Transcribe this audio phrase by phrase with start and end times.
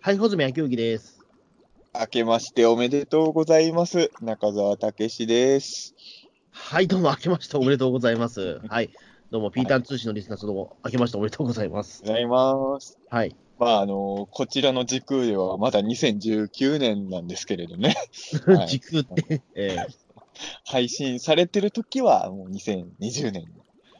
[0.00, 1.20] はい、穂積明之です。
[1.98, 4.10] 明けましておめでとうございます。
[4.22, 5.94] 中澤武史です。
[6.50, 8.60] はい、どうも、明けましておめでとうございます。
[8.68, 8.90] はい、
[9.30, 12.02] どうも、ピーターン通信のリスナーさん、どうも、明けましておめでとうございます。
[12.02, 12.98] ございます。
[13.10, 13.36] はい。
[13.58, 17.96] まあ、あの、こちらの時空ではまだ2019年なんですけれどね。
[18.46, 20.08] はい時空って、えー
[20.64, 23.46] 配信されてる時はもう2020年。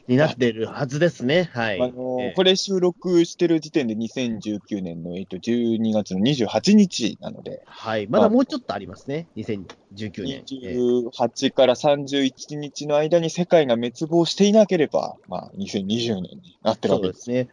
[0.09, 1.51] になってるはずですね。
[1.53, 1.79] はい。
[1.79, 8.07] あのえーこれ収録してる時点で2019年の、えっと、12月の28日なので、はい。
[8.07, 9.27] まだもうちょっとありますね。
[9.37, 10.43] 2019年。
[10.63, 17.17] えー28から31日の間に世界が滅亡していなければ、まあ、2020年になってるそうわけです。
[17.19, 17.49] ですね。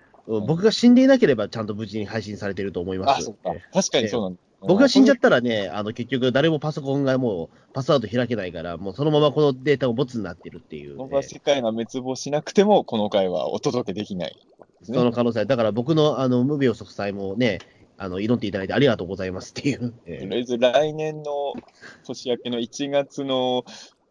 [0.46, 3.24] 僕が死んでいなければ、ちゃんと無事に配信されていると思いまあ、す。
[3.24, 3.62] そっかえ。
[3.72, 4.40] 確かにそうなんだ。
[4.55, 14.36] ー僕が死んじゃっったらね、あの、結局誰もパソコンがもうパスワード開けないから、もうそのままこのデータがボツになってるっていう、僕は世界が滅亡しなくても、この回はお届けできない
[14.88, 14.98] ね。
[14.98, 17.58] その可能性、だから僕のあの無病息災もね、
[17.98, 19.94] あの祈っていただいてありがとうございますっていう。
[20.06, 21.54] えーとりあえず来年の
[22.06, 23.64] 年明けの1月の、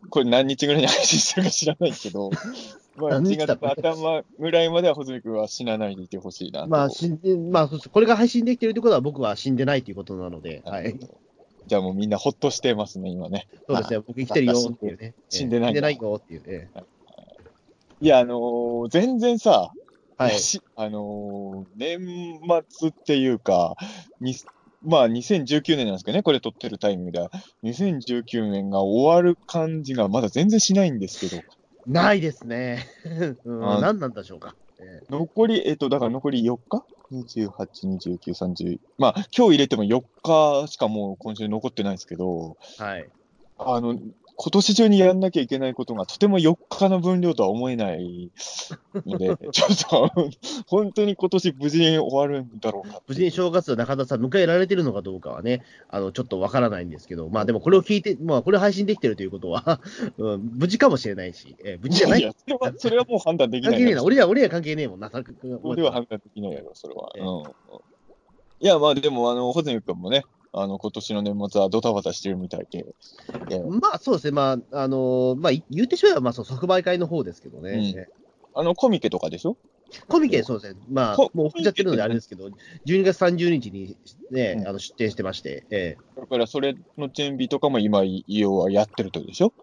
[0.09, 2.31] これ何日ぐらいに配信するか知らないけど、
[2.97, 6.67] まあ1何日だ月の頭ぐらいまでは穂積君は死なないでいてほしいなと。
[6.67, 10.97] まあ、死んで、まあ、そうですこれが配信できてるということは、僕は死んでないということなので、はい。
[11.67, 13.47] じゃあもうみんなほっとしてますね、今ね。
[13.67, 15.13] そうですね、僕生きてるよっていうね。
[15.29, 16.41] 死んでないえー死んでないよっていう。
[16.45, 16.67] え
[18.01, 20.39] いや、あのー全然さ、ーはい。
[20.39, 23.75] しあのー年末っていうか、
[24.21, 24.35] に
[24.83, 27.31] まあ2019年なんですけどね、これ撮ってるタイミングでは、
[27.63, 31.41] 2019年が終わる感じがまだ全然しないんですけど、
[31.85, 32.87] ないですね。
[33.45, 34.55] うん、あ何なんでしょうか。
[34.79, 38.79] え残り、えっと、だから残り4日 ?28、29、30。
[38.97, 43.09] まあ、今日入れても4日しかもう今週残ってないんですけど、ーはい。
[43.57, 43.97] あの、
[44.37, 48.31] 今年中にやんなきゃいけないことがとても4日の分量とは思えない
[49.05, 50.11] ので、ちょっと、
[50.67, 53.01] 本当に今年無事に終わるんだろうか。
[53.07, 59.79] 無事に正月を中田さん迎えられてるのかどうかはね、あの、ちょっとわからないんですけど、まあでもこれを聞いて、まあこれを配信できてるということは、
[60.17, 64.03] うん、無事かもしれないし、えー無事じゃないいや、それは、それはもう判断できない関係ねえな。
[64.03, 65.11] 俺は、俺は関係ねえもんな。
[65.63, 67.11] 俺は判断できないやろ、それは。
[67.15, 67.43] ええうん。
[68.59, 70.23] いや、まあでも、あの、穂積君もね、
[70.57, 72.85] あの、今年の年末はドタバタしてるみたいで、
[73.69, 78.07] まあそうですね、まあ、あのーまあ、い言ってしまえば、まあ、そう即売会の方ですけどね。
[78.53, 79.57] あの、コミケとかでしょ？
[80.07, 80.79] コミケ、そうですね。
[80.89, 82.47] まあこ、もう送っちゃってるのであれですけど、
[82.85, 83.97] 12月30日に
[84.31, 84.67] ね、うん。
[84.67, 86.19] あの出店してまして、ええ。
[86.19, 89.53] だから、それの準備とかも今、要はやってるとでしょ？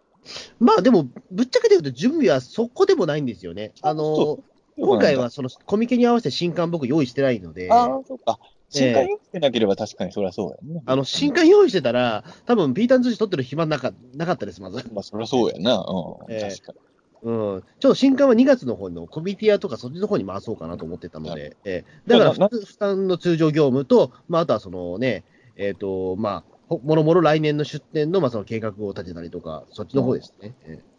[0.61, 3.73] まあでも、ぶっちゃけて言うと準備はそこでもないんですよね。
[3.83, 4.39] あの
[4.79, 8.39] 今回はそのコミケに合わせて新刊僕用意してないので、ああ、そっか。
[8.73, 10.83] 新ええ刊用ってなければ確かにそりゃそうやんね。
[10.87, 14.77] あの、新刊用意してたら、多分ピーターン通信撮ってる暇なかなかったです、まず。
[14.93, 15.77] まあ、そりゃそうやな。
[15.77, 16.33] うん。
[16.33, 16.79] ええ確かに。
[17.23, 17.63] うん。
[17.79, 25.25] ちょっと新刊は2月の方のコミティアとかそっちの方に回そうかなと思ってたので、ええだからな負負担の通常業務と、まあ、あとはそのね、
[25.57, 30.55] えっ、と、まあ、ほもろもろ来年の出店の、まあ、その計画を立てたりとか、そっちの方ですね。
[30.65, 30.92] ええ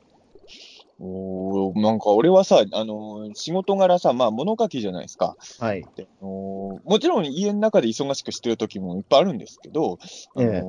[0.99, 5.35] おーなんか俺はさ、あのー仕事柄さ、まあ物書きじゃないですか。
[5.59, 5.81] はい。
[5.95, 9.97] であのーもちろん家の中で忙しくしてる時もいっぱいあるんですけど、
[10.35, 10.63] あのーえ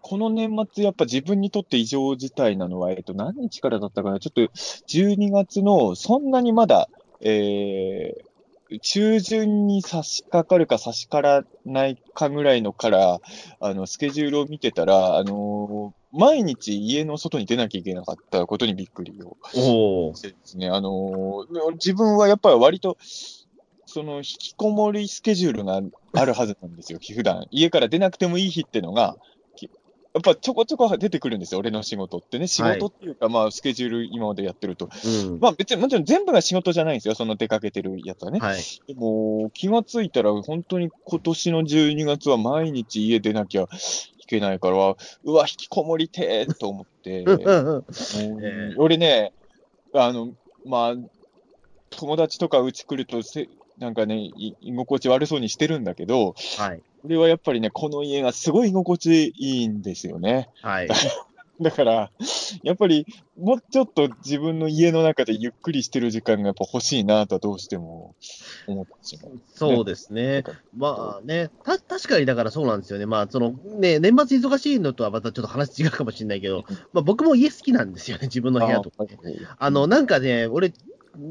[0.00, 4.20] この年末やっぱ自分にとって異常事態なのは、えっと、何日からだったかな？
[4.20, 4.40] ちょっと
[4.86, 6.88] 12月のそんなにまだ、
[7.20, 8.27] えー、
[8.82, 13.20] 中旬に差し掛かるか差し掛からないかぐらいのから、
[13.60, 20.14] あの、スケジュールを見てたら、あのー毎日家の外に出なきゃいけなかったことにびっくりをおお。
[20.14, 22.96] してですね、あのー自分はやっぱり割と、
[23.84, 25.82] その引きこもりスケジュールが
[26.14, 29.37] あるはずなんですよ、 普段家から出なくてもいい日ってのが、き
[30.14, 32.46] やっぱちょこちょこ出てくるんですよ、俺の仕事ってね。
[32.46, 34.88] 仕事っていうか、まあ、スケジュール今までやってると。
[35.04, 35.38] うん。
[35.40, 38.40] まあ別に、もちろん全部が仕事じゃないんですよ、その出かけてるやつはね。
[38.40, 38.60] はい。
[38.86, 43.68] でも、気がついたら、本当に今年の12月は毎日家出なきゃ
[44.18, 47.24] いけないから、うわ、引きこもりてーと思って。
[48.78, 49.32] 俺ね、
[49.92, 50.32] あの、
[50.64, 50.94] まあ、
[51.90, 53.48] 友達とかうち来るとせ、
[53.78, 56.82] なんかね、い居心地悪そうにしてるんだけど、はい。
[57.04, 60.48] 俺はやっぱりね、この家がすごい居心地いいんですよね。
[60.62, 60.88] はい。
[61.60, 62.12] だから、
[62.62, 63.04] やっぱり、
[63.36, 68.14] もうちょっと自分の家の中でゆっくりしてる時間がやっぱ欲しいなとはどうしても
[68.68, 69.40] 思ってしまう。
[69.54, 70.44] そうですね。
[70.76, 73.06] まあね、た、確かにだからそうなんですよね。
[73.06, 79.18] まあ、そのね、年末忙しいのとはまたちょっと話違うかもしれないけど、まあ僕も家好きなんですよね、自分の部屋とかね。
[79.58, 80.72] あの、なんかね、俺、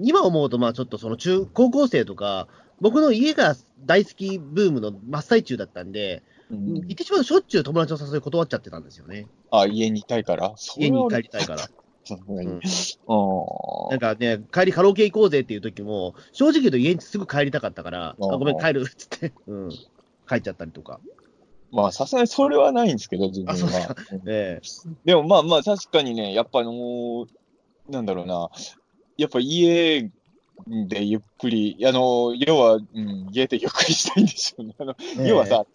[0.04, 2.48] 今思うと、まあちょっとその中、高校生とか、
[2.80, 6.74] 僕の家が大好きブームの真っ最中だったんで、うん。
[6.74, 9.28] 言ってしまうとしょっちゅう友達の誘い断っちゃってたんですよね。
[9.52, 10.54] あ、家にいたいから？
[10.78, 11.68] 家に帰りたいから。
[12.10, 12.62] うん
[13.10, 19.70] あなんかね、帰りカラオケ行こうぜっていう時も、正直言うと家にすぐ帰りたかったから、あごめん、帰るっつって、うん、
[20.30, 21.02] 帰っちゃったりとか。
[21.70, 23.96] まあ、さすがにそれはないんですけど、自分は。
[24.14, 24.22] うん。
[24.26, 24.62] え
[25.04, 27.28] でもまあまあ、確かにね、やっぱあのー
[27.90, 28.50] なんだろうな、
[29.18, 30.10] やっぱ家
[30.68, 34.76] でゆっくり、あのー要は、うん、家でゆっくりしたいんでしょうね。
[34.80, 35.66] あのえ要はさ、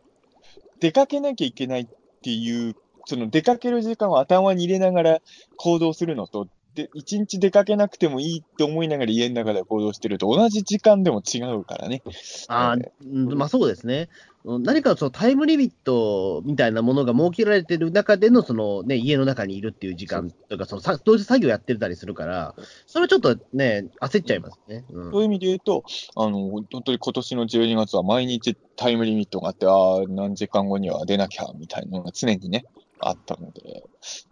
[0.81, 1.87] 出かけなきゃいけないっ
[2.23, 5.19] ていう、その出かける時間を頭に入れながら
[5.57, 12.03] 行動するのと、で一日出かけなくてもいいって思いながら家の中で行動してると同じ時間でも違うからね。
[12.49, 14.09] あえーうんまあそうですね。
[14.45, 22.55] うん何かそのタイムリミットみたいなものが設けられてる中でのその、ね、家の中にいるっていう時間とか、そのさ同時作業やってたりするから、
[22.87, 24.85] それはちょっとね、焦っちゃいますね。
[24.91, 25.13] うん。
[25.13, 25.85] そういう意味で言うと、
[26.17, 32.65] あの、本当に今年の12月は毎日タイムリミットがあって、ああ、何時間後には出なきゃ、みたいなのが常にね、
[32.99, 33.85] あったので、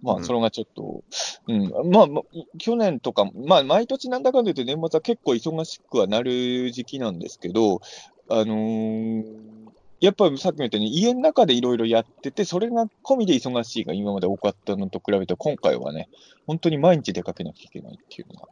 [0.02, 0.24] まあ、うん。
[0.24, 1.04] それがちょっと、
[1.48, 2.24] うん、まあ、まあ
[2.58, 7.80] 去年とか、まあ、毎年なんだかんだ言って年末は結構忙しくはなる時期なんですけど、
[8.28, 9.59] あのー
[10.00, 16.08] やっぱりさっきも言ったように、家の中でいろいろやってて、それが込みで忙しいが今まで多かったのと比べて、今回はね、
[16.46, 18.48] 本当に毎日出かけなきゃいけないっていうのが、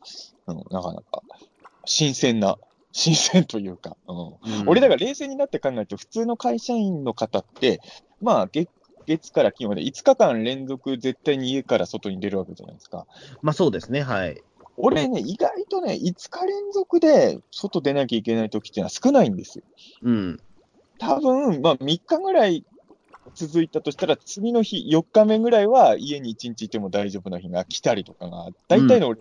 [0.49, 1.23] うん、なかなか
[1.87, 2.59] 新鮮な、
[2.93, 4.35] 新鮮というか、うんうん
[4.67, 7.81] 俺だから冷静になって考えると、普通の会社員の方って、
[8.21, 8.69] まあ月、
[9.07, 13.07] 月から金まで5日間連続絶対に家から外に出るわけじゃないですか。
[13.41, 14.43] まあそうですね、はい。
[14.77, 19.65] 俺ね、意外とね、5日連続で外出なきゃいけない時っていうのは少ないんですよ。
[20.03, 20.41] うん。
[20.99, 22.65] 多分、まあ3日ぐらい
[23.35, 29.21] 続いたとしたら、次の日、4日目ぐらいは家に1日いても大丈夫な日が来たりとかが、大体の俺、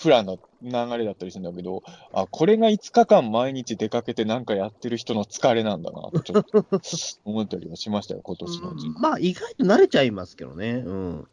[0.00, 1.82] プランの流れだったりするんだけど、
[2.12, 6.64] あ、これが5日間毎日出かけてなんかやってる人の疲れなんだなと、ちょっと
[7.24, 8.90] 思ったりはしましたよ、今年のうちに。
[9.00, 10.82] まあ意外と慣れちゃいますけどね。
[10.86, 11.28] うん。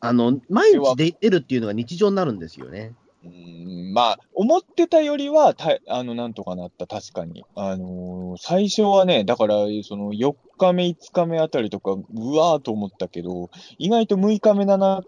[0.00, 2.94] あの、毎日出出るっていうのが日常になるんですよね。
[3.26, 7.44] うんまあ、思ってたよりは、たあの、なんとかなった、確かに。
[7.54, 15.02] あのー最初はね、だから、その、4日目、5日目あたりとか、うわーと思ったけど、意外と6日目、7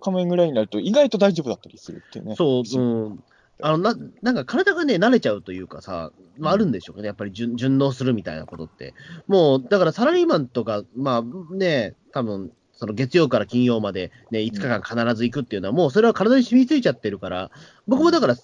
[0.00, 2.34] 日目ぐらいになると、意外と大丈夫だったりするってね。
[2.36, 3.24] そう、うん。
[3.62, 8.94] あのななんか体がね、慣れちゃうというかさ、まあ、あるんでしょうかね、やっぱり順順応するみたいなことって。
[9.26, 17.50] もう、だからサラリーマンとか、まあね、多分その月曜から金曜まで、ね、5日間必ず行くっていうのは、もうそれは体に染みついちゃってるから、
[17.86, 18.36] 僕もだから、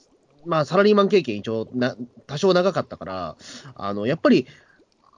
[0.45, 1.97] まあ、サラリーマン経験一応な、
[2.27, 3.37] 多少長かったから、
[3.77, 4.47] あのやっぱり、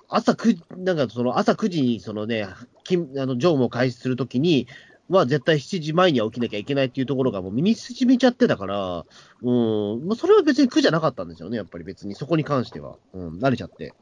[0.08, 2.46] 朝9なんかその朝9時にその、ね、
[2.84, 4.68] 勤あの乗務を開始するときに、
[5.08, 9.04] は絶対7時前には起きなきゃいけないっていうところがもう身に染みちゃってたから、
[9.42, 9.50] う
[9.96, 12.96] ん、まあ、それは別に苦じゃなかったんですよね、やっぱり別に、そこに関しては。
[13.14, 13.94] うん、慣れちゃって。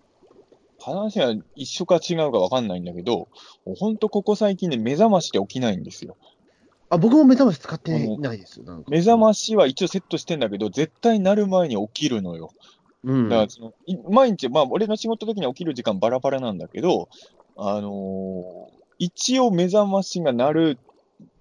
[0.92, 3.28] 話は一緒か違うかわかんないんだけど、
[3.64, 6.16] ほんとここ最近ね、目覚ましで起きないんですよ。
[6.88, 8.62] あ、僕も目覚まし使ってないです。
[8.88, 12.50] 目覚ましは一応セットしてんだけど、絶対なる前に起きるのよ。
[13.04, 13.28] うん。
[13.28, 17.08] だからそのい毎日、まあ、俺の仕事的には起きる時間バラバラなんだけど、
[17.56, 20.78] あのー一応目覚ましが鳴る、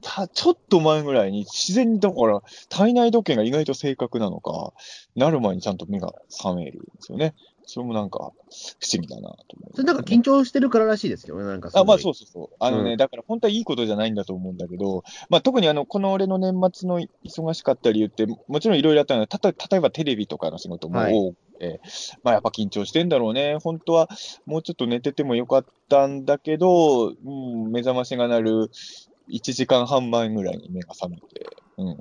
[0.01, 4.73] たちょっと前ぐらいに自然にだから体内時計が意外と正確なのか、
[5.15, 7.33] なる前にちゃんと目が覚めるんですよね。
[7.65, 9.75] それもなんか不思議だなと思う。
[9.75, 11.99] それなんか緊張してるかららしいですけどね、なんかあ、まあう。
[11.99, 12.55] そうそうそう。
[12.59, 21.81] あのね、うんだから本当はいいことじゃないんだと思うんだけど、まあ特にあの、この俺の年末の忙しかった理由って、もちろんいろいろあったので、たと例えばテレビとかの仕事もはい多くて、
[22.23, 23.57] まあやっぱ緊張してんだろうね。
[23.61, 24.09] 本当は
[24.45, 28.71] もうちょっと寝ててもよかったんだけど、うん、目覚ましが鳴る
[29.29, 31.97] 1時間半前ぐらいに目が覚めて、うん、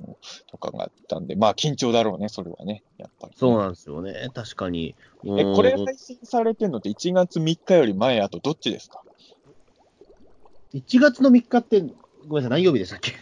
[0.47, 4.95] とかがあったんで、まあ緊張だろうね、それはね、やっぱりね、そうなんですよね、確かに。
[5.25, 9.01] え、うんこれ配信されてんのって1月3日より前、あとどっちですか
[10.73, 11.81] ？1月の3日って、
[12.27, 13.13] ごめんなさい、何曜日でしたっけ？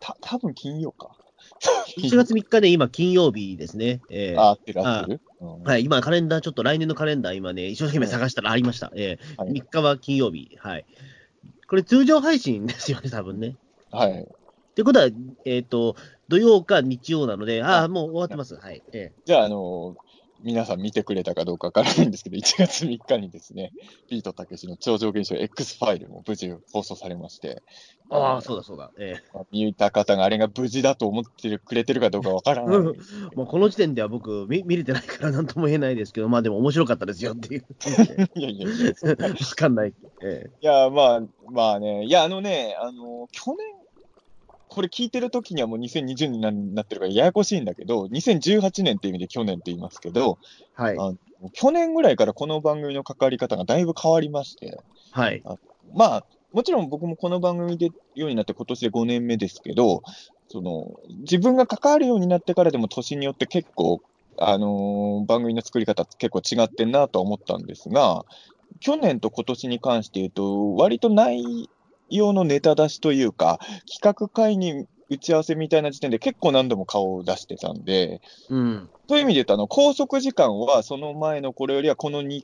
[0.00, 1.10] た多分金曜か。
[1.96, 4.00] 1月3日で今、金曜日ですね。
[4.10, 5.20] えーあ、合ってる合ってる。
[5.40, 8.92] うんはい、今、カレンダー、ちょっと来年のカレンダー、今ね、一生懸命探したらありました。
[8.94, 10.56] えーはい3日は金曜日。
[10.58, 10.84] はい。
[11.68, 13.56] これ、通常配信ですよね、多分ね。
[13.90, 14.28] はい。
[14.78, 15.08] ってことは、
[15.44, 15.96] えっ、と、
[16.28, 18.54] 土曜か日曜なので、ああ、もう終わってます。
[18.54, 18.80] はい。
[18.92, 19.96] えじゃあ、あの
[20.44, 23.72] 皆さん見てくれたかどうかわからないんですけど、1月3日にですね、
[24.08, 28.92] ビートたけしの超常現象 X ファイルも無事放送されまして、ーああ、そうだそうだ。
[29.00, 32.76] えまあ見た方があれが無事だと思ってくれてるかどうかわからない。
[32.76, 37.64] ー もうこの時点では僕見、見れてないから なんとも言えないですけど、まあでも面白かったですよっていう。
[38.38, 39.94] いやいやいや、そんないわかんない。
[40.22, 43.77] えや、まあ、まあね、いや、あのね、あの去年、
[44.68, 50.96] これ聞いてる時にはもう2020年になってるからややこしいんだけど、2018年って意味で去年って言いますけど、ーはい。
[50.98, 51.14] あ
[51.52, 54.80] 去年ぐらいからこの番組の関わり方がだいぶ変わりまして、
[55.12, 55.42] はい。
[55.94, 60.02] まあ、もちろん僕もこの番組でようになって今年で5年目ですけど、
[60.48, 64.00] その、自分が関わるようになってからでも年によって結構、
[64.40, 68.24] あのー番組の作り方結構違ってんなとは思ったんですが、
[68.80, 71.68] 去年と今年に関して言うと、割と内
[72.10, 73.58] 容のネタ出しというか、
[73.90, 78.90] 企画会に打ち合わせみたいな時点で結構何度も顔を出してたんで、うん。
[79.08, 82.42] そういう意味で言うと、あの、拘束時間はその前のこれよりはこの2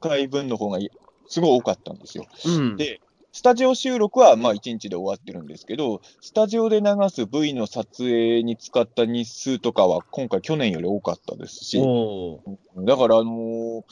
[0.00, 0.90] 回分の方がい
[1.26, 2.26] すごい多かったんですよ。
[2.46, 2.76] うん。
[2.76, 3.00] で、
[3.32, 11.80] スタジオ収録はまあ1日で終わってるんですけど、スタジオで流す V の撮影に使った日数とかは今回去年より多かったですし、
[12.76, 13.82] だからあのー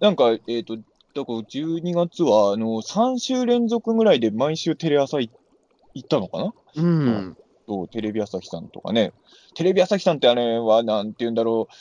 [0.00, 0.76] なんか、えっ、と、
[1.14, 5.30] だから12月はあの3週連続ぐらいで毎週テレ朝い
[5.94, 6.52] 行ったのかな？
[6.76, 7.36] うん。
[7.66, 9.12] と、テレビ朝日さんとかね。
[9.54, 11.74] テレビ朝日さんってあれは、なんて言うんだろう。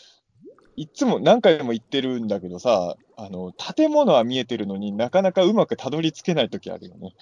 [0.76, 7.14] いつも何回も言ってるんだけどさ、あの、建物は見えてるのになかなかうまくたどり着けないときあるよね。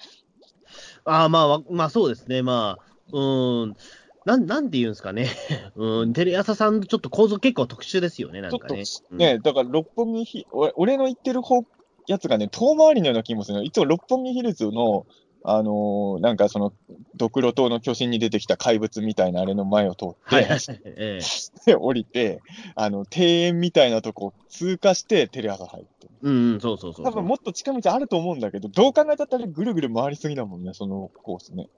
[1.04, 2.42] ああ、まあわ、まあそうですね。
[2.42, 3.76] まあ、うーん。
[4.24, 5.28] なん、なんて言うんですかね。
[5.74, 8.84] うん、テレ朝さん、ちょっと構造結構特殊ですよね、なんちょっとかね。
[9.10, 11.64] うんね、だから六本木ヒ、俺俺の言ってる方、
[12.06, 13.64] やつがね、遠回りのような気もするの。
[13.64, 15.06] いつも六本木ヒルズの、
[15.44, 16.72] あのーなんかその、
[17.16, 20.58] ドクロ島の巨神に出てきた怪物みたいなあれの前を通って、はいはい。
[20.84, 21.20] ええ
[21.66, 22.42] で降りて、
[22.74, 26.10] あの、庭園みたいなとこ通過してテレ朝入ってる。
[26.22, 27.04] うんうん、そうそうそう。
[27.04, 31.68] 多分もっと近道あると思うんだけど、どう考えたってあれぐるぐる回りすぎだもんね、そのコースね。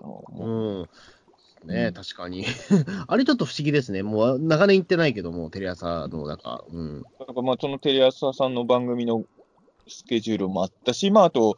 [0.00, 0.88] ううん。
[1.66, 2.44] ねうん確かに。
[3.06, 4.02] あれちょっと不思議ですね。
[4.02, 7.02] もう長年行ってないけども、テレ朝の、なんか、うん。
[7.20, 9.24] だからまあそのテレ朝さんの番組の
[9.88, 11.56] スケジュールもあったし、まああと、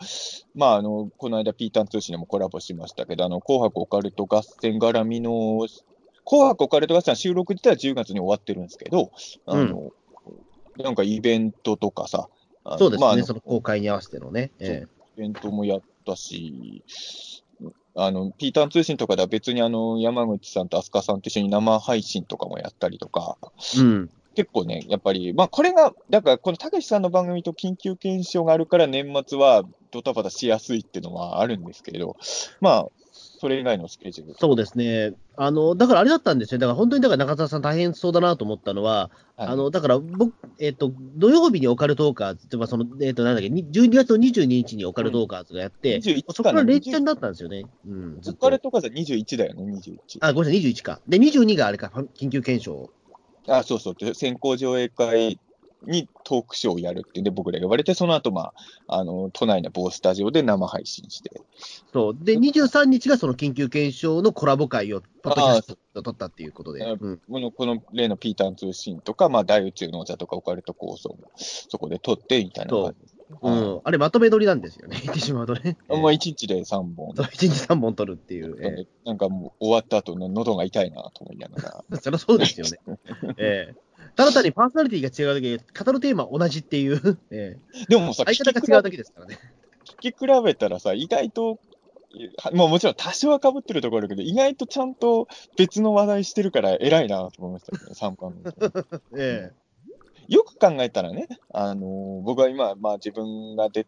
[0.54, 5.66] まああの、この間ピーターン通信でもコラボしましたけど、あの、紅白オカルト合戦絡みの、
[6.24, 9.10] 紅白オカルト合戦は収録自体は10月に終わってるんですけど、
[9.46, 9.92] あの、
[10.78, 12.28] なんかイベントとかさ、
[12.78, 14.50] そうですね、まああのその公開に合わせてのね。
[14.58, 16.82] えイベントもやったし、
[17.96, 23.36] あの、ピーターン通信とかでは別にあの、山口さんと飛鳥さんと一緒に生配信とかもやったりとか、
[23.76, 24.10] えうん。
[24.34, 32.16] 結構ね、やっぱり、まあこれが、だからこのたけしさんの番組と緊急検証があるから年末はドタバタしやすいっていうのはあるんですけれど、
[32.60, 32.88] まあ、
[33.44, 34.34] それ以外のスケジュール。
[34.38, 35.12] そうですね。
[35.36, 36.58] あの、だからあれだったんですよ。
[36.58, 47.66] だから本当に、だから中澤さん大変そうだなと思ったのは、はいあの、だから僕、えっ、と、土曜日にオカルトーカーズって、まあその、えっ、と、なんだっけ、に12月の22日にオカルトーカーズがやって、21そこから連チャンだったんですよね。
[47.86, 48.58] うん、ずっとそこから。
[48.58, 49.98] とかさ、21だよね、21。
[50.20, 51.00] あ、ごめんなさい、21か。
[51.06, 52.90] で、22があれか、緊急検証。
[53.48, 53.94] あ、そうそう。
[53.94, 55.38] で先行上映会
[55.86, 58.52] にトークショーをやるっていうんで、僕らが呼ばれて、その後、ま
[58.86, 61.40] あ、あの、都内の某スタジオで生配信して。
[61.92, 62.16] そう。
[62.18, 66.84] で、23日がその緊急検証のコラボ会を、パッドキャストを撮ったっていうことで。
[66.84, 67.20] あうん。
[67.30, 73.13] この、この例のピーターン通信とか、まあ、大宇宙のお茶とかオカルト構想も、そこで撮って、みたいな感じ。
[73.42, 73.80] うん。
[73.84, 74.98] あれ、まとめ撮りなんですよね。
[75.02, 75.76] 言ってしまうとね。
[75.88, 77.14] あまあ、1日で3本。
[77.16, 78.56] そう1日3本撮るっていう。
[78.60, 81.84] えなんかもう終わった後の喉が痛いなと思いながら。
[81.92, 82.98] え そりゃそうですよね。
[83.38, 83.74] ええ
[84.16, 87.18] ただ単にパーソナリティが違うだけで、語るテーマは同じっていう。
[87.30, 89.38] ええでもさ、相方が違うだけですからね。
[90.00, 91.58] 聞き比べたらさ、意外と、
[92.38, 95.26] はまあもちろん多少は被ってるところあるけど、意外とちゃんと
[95.56, 99.18] 別の話題してるから偉いなと思いましたけど、3番の。
[99.18, 99.52] え
[100.28, 103.86] よく考えたらね、あのー僕は今、まあ自分がで、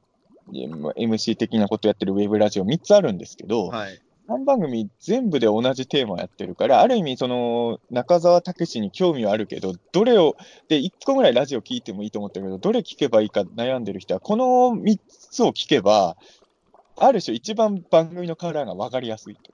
[0.68, 4.00] まあ MC 的なことやってるウェブラジオ3つあるんですけえど、はい。
[4.28, 10.36] 3番組全部で同じテーマをやってるから、ある意味、その、中澤武史に興味はあるけど、どれを、
[10.68, 14.44] で、1個ぐらいラジオ聞いてもいいと思ってるけど、どれ聞けばいいか悩んでる人は、この
[14.76, 16.16] 3つを聞けば、
[16.98, 19.52] ある種一番番組のカラーが分かりやすいと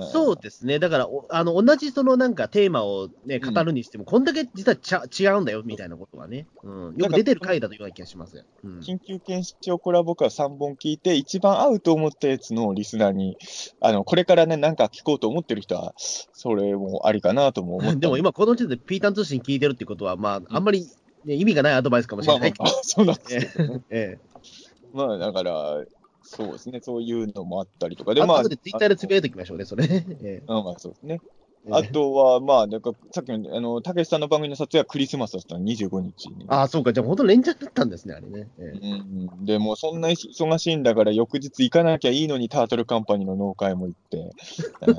[0.00, 0.78] そうですね。
[0.78, 6.46] だから、おあの、同じそのなんかテーマをね、うん語るにしても、こんだけ実はちゃ違うんだよ、みたいなことはね。
[6.62, 6.94] うん。
[6.96, 8.44] よく出てる回だというような気がします。
[8.64, 8.78] うん。
[8.80, 13.36] 緊急検証コラボから3本聞いて、一番合うと思ったやつのリスナーに、
[13.80, 17.98] あの、これからね、なんか聞こうと思ってる人は、それもありかなとも思った。
[17.98, 20.88] でも今、この時点でピータン通信聞いてるってことは、まあ、あんまり、
[21.24, 22.64] ね、意味がないアドバイスかもしまあまあれないけど。
[22.64, 23.80] まあ、そうなんですけどね。
[23.90, 24.18] え
[24.92, 25.84] まあ、だから、
[26.34, 28.12] そうですね、そういうのもあったりとか。
[28.12, 28.14] え。
[28.14, 30.06] で、まあ、あとでツイッターでつぶやいておきましょうね、それね。
[30.24, 31.20] えあまあ、そうですね。
[31.66, 36.46] えあとは、まあ、なんか、さっきの、あの、たけしさんの番組の撮影はクリスマスだったの、25日に。
[36.48, 36.92] ああ、そうか。
[36.92, 38.48] じゃあ、本当連チャンだったんですね、あれね。
[38.58, 44.32] ええうん、でも、そんな忙しいんだから、翌日行かなきゃいいのに、タートルカンパニーの農会も行って。
[44.86, 44.94] う ん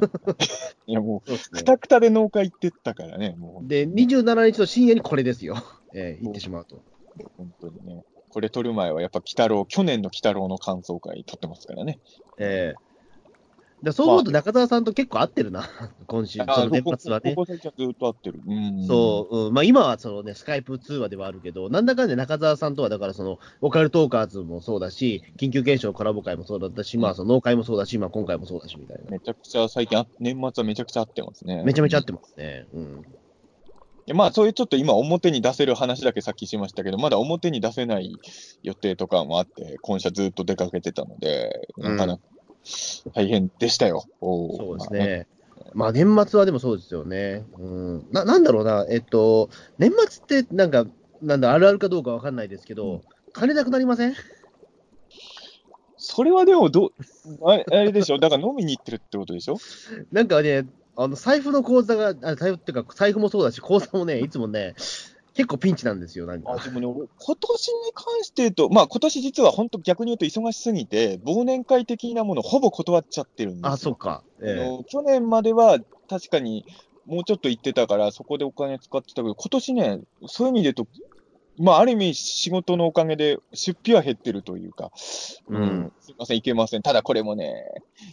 [0.85, 3.67] いや、もう、くたくたで農会行ってったからね、もう。
[3.67, 5.57] で、27日の深夜にこれですよ。
[5.93, 6.81] ええ、言ってしまうと。
[7.37, 8.03] 本当にね。
[8.33, 11.99] これ撮る前は、やっぱ、鬼太郎、去年の鬼太郎の感想会撮ってますからね。
[12.39, 12.83] ええ
[13.83, 15.67] だそう思うと中澤さんと結構合ってるな、
[16.07, 17.35] 今週、その年末はね。
[17.35, 18.39] ここ最近はずっと合ってる。
[18.47, 18.87] うん。
[18.87, 29.11] そう、うん、まあ今はそのね、スカイプ通話ではあるけど、なんだかんだ中澤さんとは、だからその、オカルトーカーズもそうだし、緊急検証コラボ会もそうだったし、まあその農会もそうだし、まあ今回もそうだしみたいな。
[29.11, 31.61] めちゃくちゃ最近あ、年末はめちゃくちゃ合ってますね。
[31.65, 32.65] めちゃめちゃ合ってますね。
[32.73, 33.01] うん。
[34.05, 38.15] でまあ、そういうちょっと今、表に出せる話だけさっきしましたけど、まだ表に出せない
[38.61, 42.23] 予定とかもあって、今週はずっと出かけてたので、なかなか
[43.13, 44.03] 大変でしたよ。
[44.19, 44.93] おーそうです。
[44.93, 45.27] ね。
[45.73, 47.45] まあ年末はでもそうですよね。
[47.57, 48.07] うん。
[48.11, 50.85] な、なんだろうな、えっと、年末ってなんか、
[51.21, 53.01] なんだ、あるあるかどうかわかんないですけど、うん
[53.35, 54.13] 金なくなりません？
[55.97, 56.93] それはでもどう、
[57.49, 59.57] ああれでしょ、だから飲みに行ってるってことでしょ？
[60.11, 64.75] なんかね、あの、財布の口座が、あ財布っていうか、財布もそうだし、口座もね、 いつもね、
[65.33, 66.63] 結構ピンチなんですよ、なんあか。
[66.63, 73.71] でもね俺、今年に関して言うと、まあ今年実は本当逆に言うと忙しすぎて、忘年会的なものほぼ断っちゃってるんですよ。
[73.71, 74.23] あ、そっか。
[74.23, 76.65] あええの去年までは確かに
[77.05, 80.87] もうちょっと行ってたから、そこでお金使ってたけど、今年ね、そういう意味で言うと、
[81.57, 84.91] まあ、ある意味、仕事のおかげで出費は減ってるというか、
[85.47, 86.81] うんすいません、いけません。
[86.81, 87.53] ただこれもね、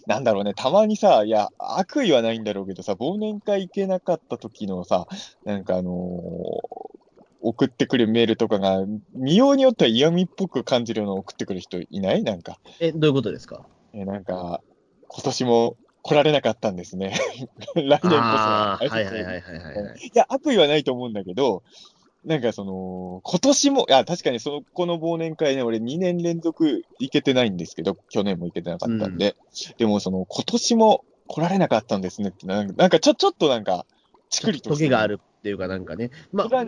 [0.07, 5.07] なんだろうね、たまにさ、いや、悪意はないんだろうけどさ、忘年会行けなかった時のさ、
[5.45, 6.91] なんかあのー
[7.43, 12.23] 送ってくるメールとかが、見ようによっては嫌味っぽく感じるのを送ってくる人いない？
[12.23, 12.59] なんか。
[12.81, 13.65] え、どういうことですか？
[13.95, 14.61] えなんか、
[15.09, 17.15] 今年も来られなかったんですね。
[17.75, 20.07] 来年こそはいはいはいはいはい。
[20.07, 21.63] いや、悪意はないと思うんだけど、
[22.25, 29.37] なんかその、今年も、いや、確かにその、この忘年会ね、俺2年連続行けてないんですけど、去年も行けてなかったんで、
[29.79, 33.87] でもその、今年も来られなかったんですねって、なんか、なんかちょ、ちょっとなんか、
[34.29, 36.11] チクリと時があるっていうかなんかね。
[36.33, 36.65] まあ、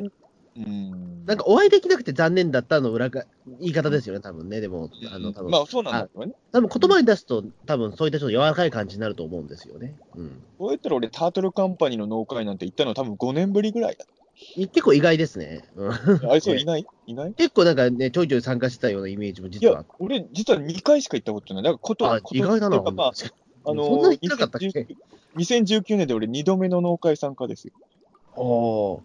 [0.54, 1.24] うん。
[1.24, 3.24] なんかお会いできなくて残念だったの裏が、
[3.60, 4.60] 言い方ですよね、多分ね。
[4.60, 6.34] でも、あの、多分、まあそうなんだけどね。
[6.52, 9.96] 多分言葉に出すと、多分そういったちょっと柔らかい感じになると思うんですよね。
[10.14, 10.42] うん。
[10.58, 14.04] こう言ったら俺、タートルカンパニーの農会なんて行ったの多分5年ぶりぐらいだ。
[14.04, 14.08] い
[14.56, 15.64] 結構意外ですね。
[15.74, 16.86] うんあれ、そう、いない？
[17.06, 17.34] いない？
[17.34, 21.62] 結構なんかね、ちょいちょい参加してたようなイメージもい実はや。、俺、実は2回しか行ったことない。
[21.62, 23.12] だからこと、意外だな、まあ、
[23.64, 24.96] あのそんなに行かったっけ？2019
[25.36, 27.72] 2019年で俺2度目の農会参加ですよ。
[28.36, 29.00] おー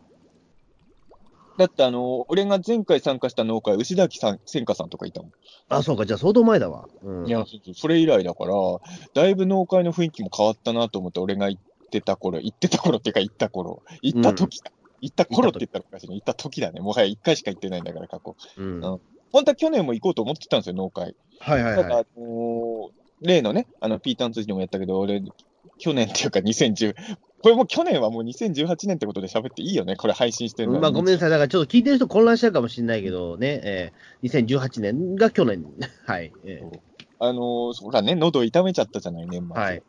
[1.57, 5.31] だってあの、俺が前回参加した農会、牛崎さん、千佳さんとかいたもん。
[5.69, 6.87] あ、そうか、じゃあ相当前だわ。
[7.01, 7.27] うん。
[7.27, 8.53] いや、そうそれ以来だから、
[9.15, 14.71] だいぶ農会の雰囲気も変わったなと思って、俺が行ってた頃、行ってた頃っていうか行った頃、行った時だ。
[15.01, 16.15] 行った頃って言ったらおかしいね。
[16.15, 16.79] 行った時だね。
[16.81, 18.35] もはや1回しか行ってないんだから、過去。
[18.57, 18.85] うん。
[18.85, 18.97] あ
[19.31, 21.15] 本当は去年も行こうと思ってたんですよ、農会。
[21.39, 22.05] はいはいただ、はい。
[22.15, 25.23] あのー例のね、あの、ピーターン通じでもやったけど、俺、
[25.79, 26.95] 去年っていうか2010、
[27.41, 30.79] これもう去年はもう2018年ってことで喋っていいよね、これ配信してるの。
[30.79, 35.65] まあごめんなさい、だからちょっと聞いてる人混乱しちゃうかもしれないけどね、えー、2018年が去年、
[36.05, 36.31] はい。
[36.45, 36.61] え
[37.19, 39.55] あのーそらね、喉痛めちゃったじゃない、年末。
[39.55, 39.83] ーはい。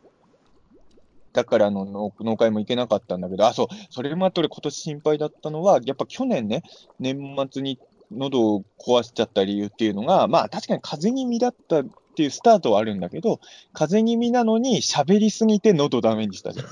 [1.32, 6.62] だからの農農会も行けなかったんだけど、あ、そう、それもあって俺今年心配だったのは、やっぱ去年ね、
[6.98, 7.78] 年末に
[8.10, 11.86] 喉を壊しちゃった理由っていうのが、まあ確かに風邪気味だったっ
[12.16, 13.40] ていうスタートはあるんだけど、
[13.72, 16.66] 風邪気味なのに喋りすぎて喉ダメにしたじゃん。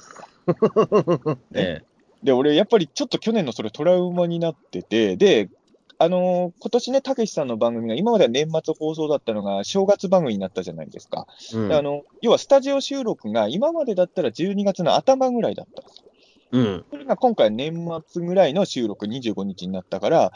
[1.55, 1.83] え
[2.23, 5.49] で、俺やっぱりちょっと去年のそれトラウマになってて、で、
[5.99, 11.27] あのー今年ね、たけしさんの番組が、今までは年末放送だったのが、正月番組になったじゃないですか。
[11.53, 16.07] ーうんであの要はスタジオ収録が今までだったら12月の頭ぐらいだったんですよ。
[16.53, 16.85] うん。
[16.91, 20.33] それが今回年末ぐらいの収録25日になったから、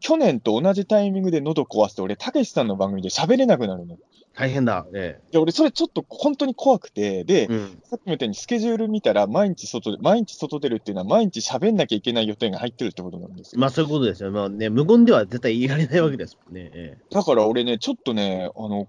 [0.00, 3.96] 去年と同じタイミングで喉壊して、俺、たけしさんの番組で喋れなくなるの。
[4.38, 4.86] 大変だ。
[4.94, 7.80] えで、俺、それちょっと本当に怖くて、で、えうん。
[7.82, 13.60] さっきも言ったようにスケジュール見たら、毎日外で、毎日外出るっていうのは、毎日喋んなきゃいけない予定が入ってるってことなんですよ。
[13.60, 14.30] まあそういうことですよ。
[14.30, 16.70] まあね、無言では絶対言いられないわけですもんね。
[16.72, 18.86] えだから俺ね、ちょっとね、あの、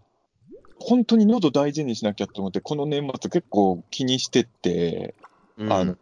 [0.77, 5.95] 本当に喉大事にしなきゃと思って、この年末結構気にしてって、えうんあの、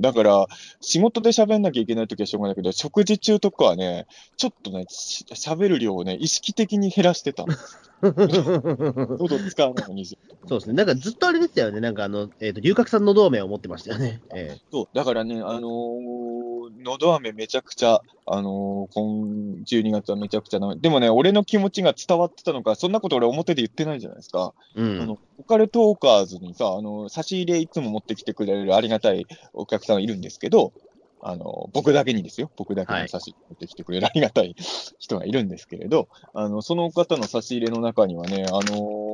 [0.00, 0.46] だから、
[0.80, 7.54] 仕事で喋んなきゃいけないときはしょうがないけど、食事中とかはね、ちょっとね、し喋る量をね、意識的に減らしてたの。
[8.02, 10.14] 喉使わないようにそ
[10.46, 10.74] うですね。
[10.74, 11.80] なんかずっとあれですよね。
[11.80, 14.20] なんかあの、えっ、と、龍角散の同盟を持ってましたよね。
[14.34, 24.54] えそう、だからね、あのー、喉飴めちゃくちゃ、あのー、今12月はめちゃくちゃな、でもね、俺の気持ちが伝わってたのか、そんなこと俺表で言ってないじゃないですか。
[24.76, 25.02] えうん。
[25.02, 30.72] あの、オカルトーカーズにさ、あの、差し入れいつも持ってきてくれるありがたいお客さんいるんですけど、
[31.20, 32.50] あの、僕だけにですよ。
[32.56, 34.54] 僕だけはいに差し入れ持ってきてくれるありがたい
[34.98, 39.12] 人がいるんですけれど、あの、その方の差し入れの中にはね、あの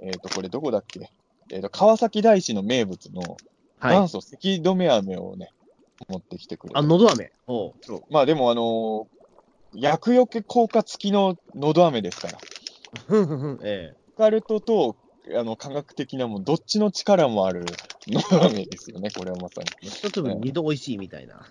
[0.00, 1.10] えっ、と、これどこだっけ？
[1.50, 3.36] えっ、と、川崎大師の名物の
[3.78, 3.96] はい。
[3.96, 5.50] 元祖咳止め飴をね、
[6.08, 6.78] 持ってきてくれて。
[6.78, 7.30] あ、のど飴。
[7.46, 9.06] おうそうまあでもあの
[9.72, 12.38] 薬除け効果付きののど飴ですから。
[13.06, 13.58] ふんふんふん。
[13.62, 14.96] えオカルトと、
[15.36, 17.66] あの、科学的なもん、どっちの力もある
[18.06, 19.88] のど飴ですよね、これはまさに。
[19.88, 21.46] 一粒二度美味しいみたいな。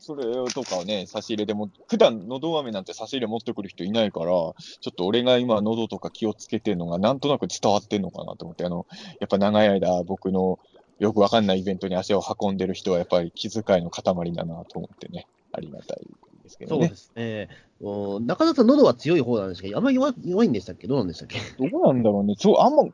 [0.00, 4.52] それとかをね、差し入れでも、普段のど飴なんて差し入れ持ってくる人いないから、ちょ
[4.90, 8.86] っと俺が今喉とか気をつけてるのがなんとなく伝わってんのかなと思って、あの、
[9.20, 10.58] やっぱ長い間僕の
[10.98, 14.02] よくわかんないイベントに足を運んでる人はやっぱり気遣いの塊
[14.32, 16.06] だなと思ってね、ありがたい
[16.42, 16.78] ですけどね。
[16.78, 17.48] そうですね。
[17.80, 20.86] お中田さん、喉は強い方なんですけど、あんまり弱弱いんでしたっけ？
[20.86, 21.38] どうなんでしたっけ？
[21.58, 22.34] どうなんだろうね。
[22.38, 22.84] そう、あんま、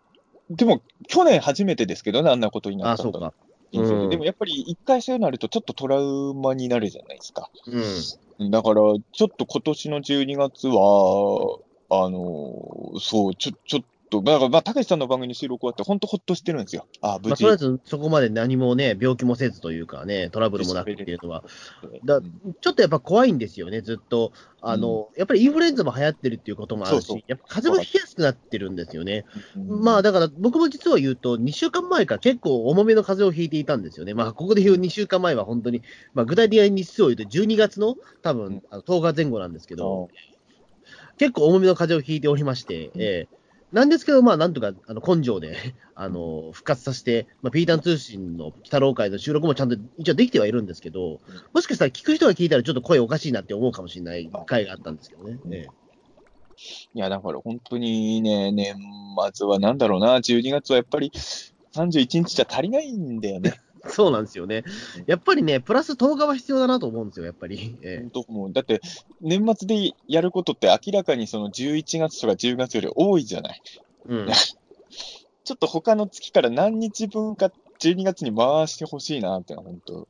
[0.50, 7.48] でも、去年初めてですけどね、あんなことになあ、ったのそうんでもやっぱり一回そうなるとちょっとトラウマになるじゃないですか。
[7.66, 8.50] うん。
[8.50, 8.80] だから、
[9.12, 11.58] ちょっと今年の12月は、
[11.90, 16.86] あの、そう、ちょ、ちょっと、だから、まあ、たけしさんの番組の収録終わって、本当ほっとしてるんですよ。
[17.00, 17.44] あ無まあ、事。
[17.44, 21.44] とりあえずそこまで何もね、病気もせずというかね、トラブルもなくっていうのは、
[22.04, 24.32] だうんちょっとやっぱ怖いんですよね、ずっと。
[24.62, 29.24] あの、やっぱりインフルエンザも流行ってるっていうこともあるし、そうそうやっぱ風邪もひきやすくなってるんですよね。
[29.56, 34.14] うんまあだから僕も実は言うと、2週間前から結構重めの風邪をひいていたんですよね。
[34.14, 35.82] まあここで言う2週間前は本当に、
[36.14, 40.08] まあ具体的な日数を言うと12月の多うん分あの10日前後なんですけど、
[41.16, 43.39] 結構重めの風邪をひいておりまして、うんええ
[43.72, 45.56] なんですけど、まあなんとかあの根性で
[45.94, 51.20] あの復活させて、まあ、ピータン通信の北郎会の収録もちゃんと一応できてはいるんですけど、
[51.52, 55.38] もしかしたら聞く人が聞いたらちょっと声おかしいなって思うかもしれない回があったんですけどね。
[55.50, 55.80] ええ
[56.94, 58.76] いや、だから本当にね、年
[59.32, 61.10] 末はなんだろうな、12月はやっぱり
[61.72, 63.54] 31日じゃ足りないんだよね。
[63.88, 64.64] そうなんですよね。
[65.06, 67.76] やっぱりね、プラス10日は必要だなと思うんですよ、やっぱり。
[67.82, 68.80] え本当もう、だって、
[69.20, 73.62] 年末でやることって明らかにその11月とか10月より多いじゃない。
[74.08, 74.28] えうん、
[75.44, 80.08] ちょっと他の月から何日分か12月に回してほしいなってのは本当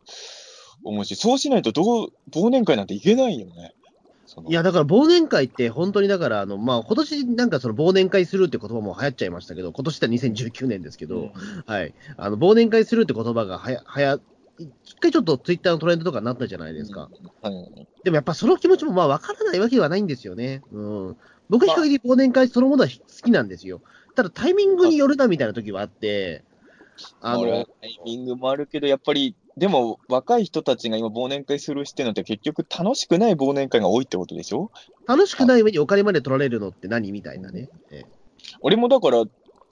[0.82, 3.74] 思うし、そうしないとどう、忘年会なんていけないよね。
[4.46, 11.32] いや、だから忘年会って本当にだから、あの、まあ、今年なんかその忘年会するって言葉も流行っちゃいましたけど、今年って2019年ですけど、うん
[11.66, 11.94] はい。
[12.16, 14.18] あの、忘年会するって言葉がはや、はや、
[14.58, 17.08] 一回ちょっとツイッターのトレンドとかになったじゃないですか。
[17.42, 20.62] はいでもやっぱその気持ちもまあ分からないわけではないんですよね。
[20.72, 21.16] うん。
[21.50, 23.82] 僕は比較的忘年会そのものは好きなんですよ。
[24.14, 26.42] ただタイミングによるなみたいな時はあって、
[27.20, 34.70] あの、タイミングもあるけど、やっぱり、でも若い人たちが今忘年会するしてるのって結局楽しくない忘年会が多いってことでしょ？
[35.06, 37.68] 楽しくない上にお金まで取られるのって何みたいなね。
[37.90, 38.04] ええ
[38.62, 39.24] 俺もだから、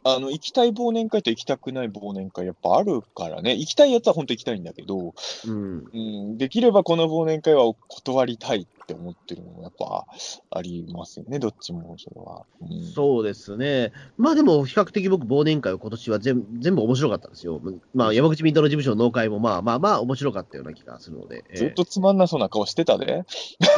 [0.04, 3.54] あの、行きたい忘年会と行きたくない忘年会やっぱあるからね。
[3.56, 5.14] 行きたいやつは本当行きたいんだけど、
[5.46, 5.84] うん。
[5.92, 5.98] う
[6.34, 10.06] ん、できればこの忘年会は断りたいって思ってるのもやっぱ
[10.50, 12.46] ありますよね、どっちもそれは。
[12.62, 13.92] うんそうですね。
[14.16, 17.60] まあでも、比較的僕、忘年会を今年は全全部面白かったんですよ。
[17.92, 21.44] まあ、山口民太郎事務所の納会もまあまあまあ面白かったような気がするので。
[21.50, 23.24] ええずっとつまんなそうな顔してたで。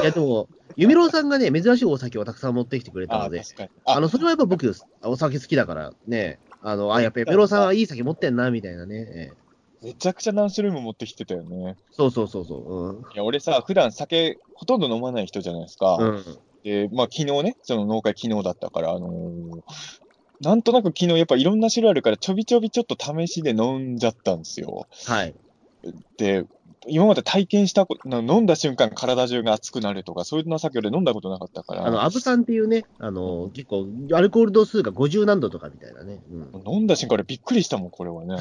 [0.02, 3.42] いやでも、弓郎さんがね、珍しいお酒をたくさん持ってきてくれたあので。
[3.84, 8.96] あの、それはやっぱ僕、お酒好きだからね、あの、あ、やっぱりメロさんはいい酒持ってんな、みたいなね。
[8.96, 9.49] ええ
[9.82, 11.76] めちゃくちゃ何種類も持ってきてたよね。
[11.90, 13.06] そうそうそうそう。
[13.12, 15.96] いや、俺さ、普段酒ほとんど飲まない人じゃないですか。
[15.96, 16.08] うん。
[16.16, 16.24] うん。
[16.62, 19.60] で、まあ昨日ね、その農会昨日だったから、あのー
[20.42, 24.86] なんとなく昨日やっぱいろんな種類あるから、ちょびちょびちょっと試しで飲んじゃったんですよ。
[25.06, 25.34] はい。
[26.16, 26.44] で、
[26.86, 36.22] 今まで体験したこと、な飲んだ瞬間体中が熱くなるとか、そういうな酒で飲んだことなかったから、あの、アブさんっていうね、あの、結構、アルコール度数が50何度とかみたいなね。
[36.30, 36.74] うん。
[36.74, 38.34] 飲んだ瞬間俺びっくりしたもん、これはね。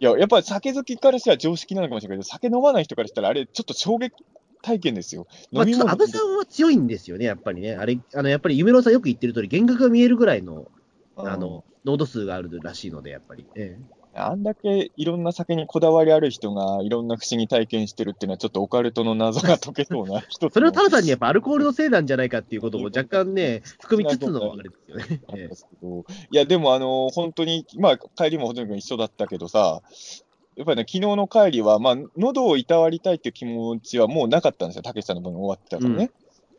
[0.00, 4.24] いや、やっぱり酒好きからしたら常識なのかもしれないけど、酒飲まない人からしたらあれちょっと衝撃
[4.62, 5.26] 体験ですよ。
[5.50, 7.74] まあ、ちょっとアブさんは強いんですよね、やっぱりね。
[7.74, 10.70] あれ、あの、やっぱり夢郎さんよく言ってる通り、幻覚が見えるぐらいの、
[11.16, 13.44] あの、濃度数があるらしいので、やっぱり。
[13.56, 24.76] ええあんだけいろんな酒にこだわりある人がいろんな不思議体験してるっていうのはちょっとオカルトの謎が解けそうな それはただ単にやっぱアルコールのせいなんじゃないかっていうことも若干ね、含みつつのあれで
[25.54, 26.04] すよね。
[26.30, 29.80] いや、でもあの、本当に、まあ、帰りもほとんど一緒だったけどさ、
[30.56, 36.10] やっぱりね、昨日の帰りは、まあ、喉をいたわりたいっていう気持ちはもうなかったんですよ、たけしさんの分終わってたからね。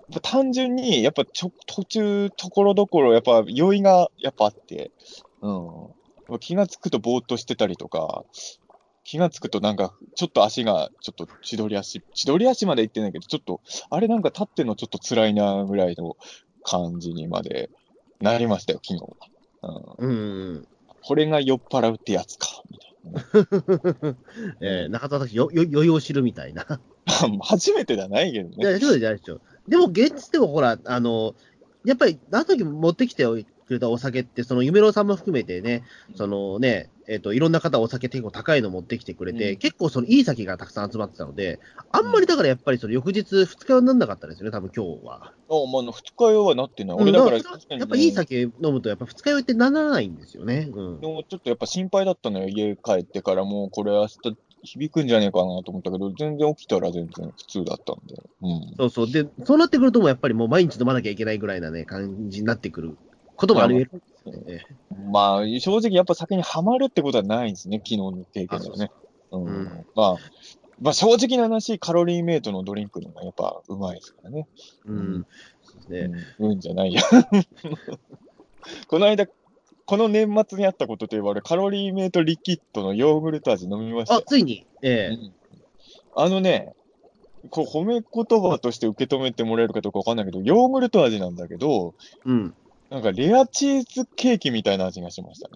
[0.09, 4.91] やっぱ単純に、やっぱちょ途中、ところどころ、やっぱ酔いがやっぱあって、
[5.41, 5.87] うん。
[6.39, 8.23] 気がつくとぼーっとしてたりとか、
[9.03, 16.15] 気がつくとなんか、ちょっと足が、ちょっと千鳥足、千鳥足まで行ってないけど、ちょっと、あれなんか立ってんのちょっと辛いなぐらいの
[16.63, 17.69] 感じにまで
[18.21, 19.03] なりましたよ、昨日
[19.61, 19.97] は。
[19.99, 20.67] うん、うんうん
[21.05, 24.17] これが酔っ払うってやつか、みたいなね。
[24.61, 26.65] ええ中田さん、よ、よ、酔いを知るみたいな。
[27.43, 28.55] 初めてじゃないけどね。
[28.57, 29.41] いや、そうじゃないですよ。
[29.67, 31.35] でも、現実でもほら、あの、
[31.83, 35.83] やっぱり、あの時持ってきておいくれたお酒って、その夢郎さんも含めてね、
[36.15, 41.59] そのね、えっ、と、いろんな方お酒結構高いの持ってきてくれて、うん結構そのいい酒がたくさん集まってたので、
[41.91, 45.33] あんまりだからやっぱりその翌日二日酔いにならなかったですよね、多分今日は。
[45.49, 46.97] あ、まあ、二日酔いはなってない。
[46.97, 50.69] 俺だから、うんやっぱいい酒飲むと、やっぱ二日酔いってならないんですよね。
[50.73, 51.01] うん。
[51.01, 54.17] でもちょっとやっぱ心配だったのよ、家帰ってからもうこれ明日
[54.63, 58.15] 響くんじゃねえかなと思ったけど、全然起きたら全然普通だったんで。
[58.41, 58.75] うん。
[58.77, 59.11] そうそう。
[59.11, 62.97] で、そうなってくるともうやっぱりもう毎日飲まなきゃいけないぐらいなね、感じになってくる
[63.61, 64.61] あり得る。
[65.11, 68.91] まあ、正直やっぱ酒にはまるってことはないんですね、昨日の経験ではね。
[69.31, 70.15] うんうんまあ、
[70.79, 74.47] まあ正直な話、カロリーメイトのドリンクの方がやっぱうまいですからね。
[74.85, 75.25] うん。
[75.89, 76.09] ね。
[76.39, 77.01] うん、うんじゃないや。
[78.87, 79.27] この間、
[79.85, 84.23] この年末にあったことといえば、俺、カロリーメイトリキッドのヨーグルト味飲みましたあ、よ。
[84.25, 85.33] ついに、ええうん
[86.15, 86.73] あのね、
[87.49, 92.55] こう褒め言葉として受け止めてもらえるかどうかわかんないけど、ヨーグルト味なんだけど、うん。
[92.93, 95.55] なんかレアチーズケーキみたいな味がしましたね。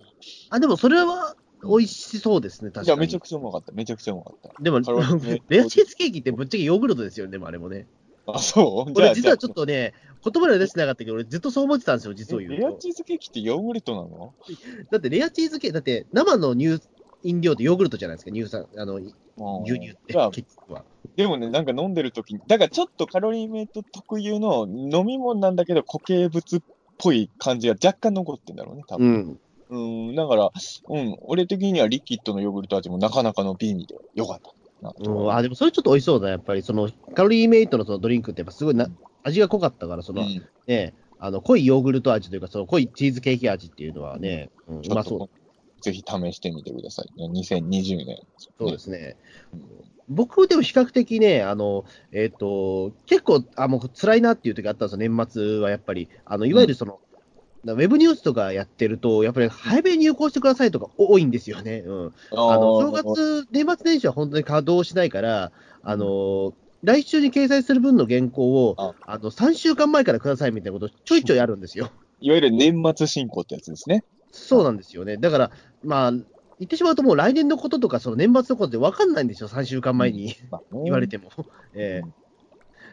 [0.49, 3.05] あ、でもそれは美味しそうですね、確いや、かに。
[3.05, 3.71] めちゃくちゃうまかった。
[3.73, 4.63] めちゃくちゃうまかった。
[4.63, 7.85] でも、レアチーズケーキってぶっちゃけヨーグルトですよね、でもあれもね。
[8.25, 8.91] あ、そう？
[8.95, 12.77] 俺実はちょっじとね、言葉では出してなかったけど、俺ずっとそう思ってたんですよ、実を言うと。
[12.79, 14.33] チーズケーキってヨーグルトなの？
[14.89, 16.81] だってレアチーズケーキ、だって生の乳
[17.21, 20.83] 飲料ってヨーグルトじゃないですか、乳酸、あの、牛乳って結局は。
[21.15, 26.61] でもね、なんか飲んでる時に、だからちょっとカロリーメイト特有の飲み物なんだけど固形物っ
[26.97, 29.07] ぽい感じが若干残ってんだろうね、多分。
[29.09, 29.39] ん。
[29.69, 29.77] う
[30.11, 30.51] ん、だから、
[30.89, 36.61] うん、俺的にはリキッドのヨーグルト味もなかなかの美味でよかったなとうん、あ、でもそれちょっと美味しそうだ、やっぱり。
[36.61, 38.87] その、カロリーメイトのそのドリンクってやっぱすごいな、
[39.23, 45.29] 味が濃かったから、その、うんね、あの、濃いヨーグルト味というか、その濃いチーズケーキ味っていうのはね、うん、うまそう。
[45.81, 47.27] ぜひ試してみてくださいね。
[47.41, 48.19] 2020年。
[48.57, 49.15] そうですね。
[49.53, 49.61] うん
[50.09, 56.09] 僕でも比較的ね、あの、えっ、と、結構、あ、もう辛いなっていう時あったんですよ、年末はやっぱり。
[56.25, 56.99] あの、いわゆるその、
[57.65, 61.83] ウェブニュースとかやってると、やっぱり早めに入稿してくださいとか多いんですよね。
[61.85, 62.13] うん。
[62.31, 65.51] あの、正月、年末年始は本当に稼働しないから、
[65.83, 71.91] あの、来週に掲載する分の原稿を、ああの、3週間前からくださいみたいなことちょいちょいあるんですよ。
[72.21, 74.03] いわゆる年末進行ってやつですね。
[74.31, 75.17] そうなんですよね。
[75.17, 75.51] だから、
[75.83, 76.13] まあ、
[76.59, 80.35] 言ってしまうともう来年のこととか、その年末のことって分かんないんですよ、3週間前に。
[80.83, 81.31] 言われても。
[81.73, 82.13] ええうん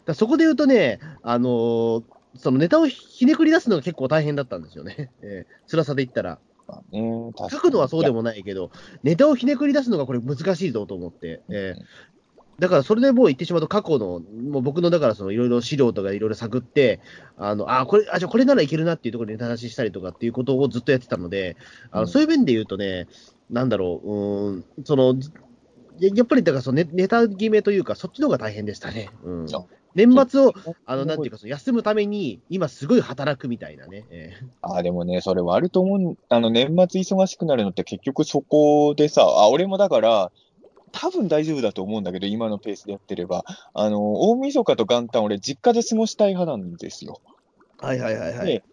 [0.04, 2.04] だそこで言うとね、あのー
[2.36, 5.12] そのネタをひねくり出すのが結構大変だったんですよね。
[5.22, 6.40] ええ辛さで言ったら。
[6.68, 8.72] 書くのはそうでもないけど、
[9.04, 11.42] ネタをひねくり出すのがこれ難しいぞと思って。
[11.48, 11.82] ええ
[12.58, 17.00] だからそれでもう言ってしまうと過去の、もう僕のだからそのいろいろ資料とかいろいろ探って、
[17.36, 21.56] あの、あ、これ、あ、じゃあこれならいけるなっていうところでネタ出ししたりとかっていうことをずっとやってたので、
[21.90, 23.08] あの、うんそういう面で言うとね、
[23.54, 25.14] なんだろう、うーん、その、
[26.00, 29.12] ややっぱりだからそのネネタ決めというか、そっちの方が大変でしたね。
[29.22, 29.46] うん。
[29.94, 30.52] 年末を、
[30.86, 34.06] あの、なんていうか、その休むために、今すごい働くみたいなね。
[34.10, 36.16] ええあでもね、それはあると思う。
[36.30, 40.32] あの、年末忙しくなるのって結局そこでさ、あ、俺もだから、
[40.90, 47.20] 多分大丈夫だと思うんだけど、今のペースでやってれば、あの、大晦日と元旦俺実家で過ごしたい派なんですよ。
[47.78, 48.46] はいはいはいはい。
[48.46, 48.64] で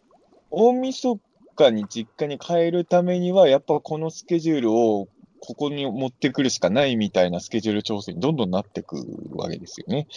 [0.52, 1.20] 大晦
[1.56, 5.08] 日に実家に帰るためには、やっぱこのスケジュールを
[5.40, 8.98] ここに持ってくるしかないみたいなスケジュール調整にどんどんなってく
[9.36, 10.08] わけですよね。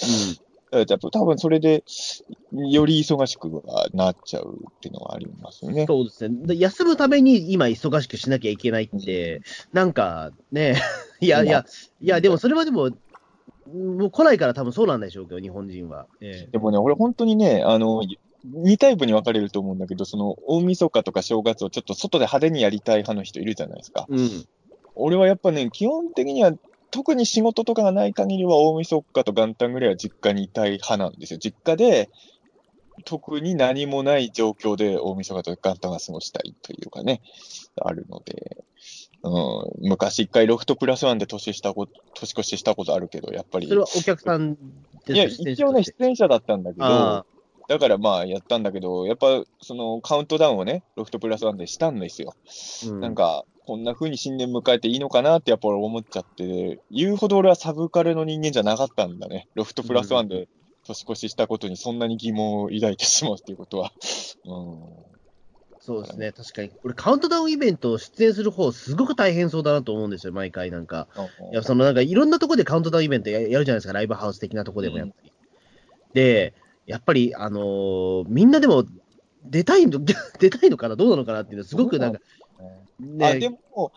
[0.70, 1.84] だから多分それで、
[2.52, 5.86] より忙しくはなっちゃうっていうのはありますよね。
[5.86, 6.46] そうですね。
[6.46, 9.42] で休むために今忙しくしなきゃいけないって、
[9.72, 10.74] なんかね、
[11.20, 11.64] いやいや、
[12.00, 12.90] いや、でもそれはでも、
[13.72, 16.06] もう来ないから多分そうなんでしょうけど、日本人は。
[16.20, 18.02] えでもね、俺本当にね、あの、
[18.46, 24.06] 2タイプに分かれると思うんだけど、その大晦日とか正月をちょっと外で派手にやりたい派の人いるじゃないですか。
[24.10, 24.48] えうん。
[24.94, 26.52] 俺はやっぱね、基本的には、
[26.90, 31.38] 特に仕事とかがない限りは大晦日と元旦ぐらいは実家にいたい派なんですよ。
[31.38, 32.10] 実家で、
[33.04, 37.20] 特に何もない状況で大晦日と元旦が過ごしたいというかね、
[37.82, 38.64] あるので、
[39.24, 43.68] うん、昔一回ロフトプラスワンで年したこと、年越ししたことあるけど、やっぱり。
[43.68, 44.58] それはお客さんで
[45.06, 47.24] すいや、一応ね、出演者だったんだけどあ、
[47.68, 52.34] だからまあやったんだけど、やっぱそのカウントダウンをね、ロフトプラスワンでしたんですよ。
[52.86, 59.48] うんなんか、こんな風に新年迎えていいのかなってやっぱ俺思っちゃって、言うほど俺はサブカルの人間じゃなかったんだね。
[59.54, 60.48] ロフトプラスワンで
[60.86, 63.92] 年越ししたことにそんなに疑問を抱いてしまうっていうことは。
[64.44, 65.14] うん。
[65.80, 66.70] そうですね、確かに。
[66.82, 71.08] 俺、カウントダウンイベントを出演する方、すごく大変そうだなと思うんですよ、毎回なんか。
[71.52, 75.32] いや、そのなんかいろんなところでカウントダウンイベントややるじゃないですか、ライブハウス的なところでもやっぱり。
[76.14, 76.54] で、
[76.86, 78.84] やっぱり、あのーみんなでも
[79.44, 80.00] 出たいの、
[80.38, 82.20] 出たいのかな、どうなのかなっていうの、すごくなんか、
[83.00, 83.92] ね、あ、でも、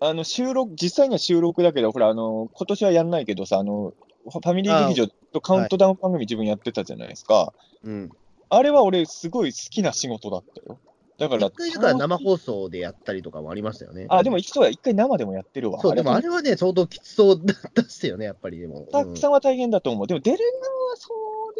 [0.00, 3.94] あの、収録、実際には収録だけど、ほら、あの、今年はやんないけどさ、あの、
[4.30, 7.52] ファミリー劇場とカウントダウン番組自分やってたじゃないですか。
[7.84, 8.10] うん。
[8.48, 10.78] あれは俺、すごい好きな仕事だったよ。
[11.18, 14.06] だから、一回生放送でやったりとかもありましたよね。
[14.10, 15.80] あ、でも、そうや、一回生でもやってるわ。
[15.80, 18.86] そう、でもあれれはね、相当きつそうだったっすよね、やっぱりでも。
[18.92, 20.06] たうんくさんは大変だと思う。
[20.06, 20.44] でも、出るの
[20.90, 21.08] はそ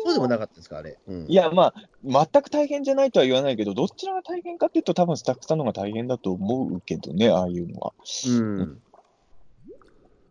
[0.04, 0.98] そうでもなかったですか、あれ。
[1.06, 7.92] うんいや、まあ、全く大変じゃないとは言わないけど、どちらが大変かっていうと、多分スタッフさんの方が大変だと思うけどね、ああいうのは。
[8.28, 8.82] うん。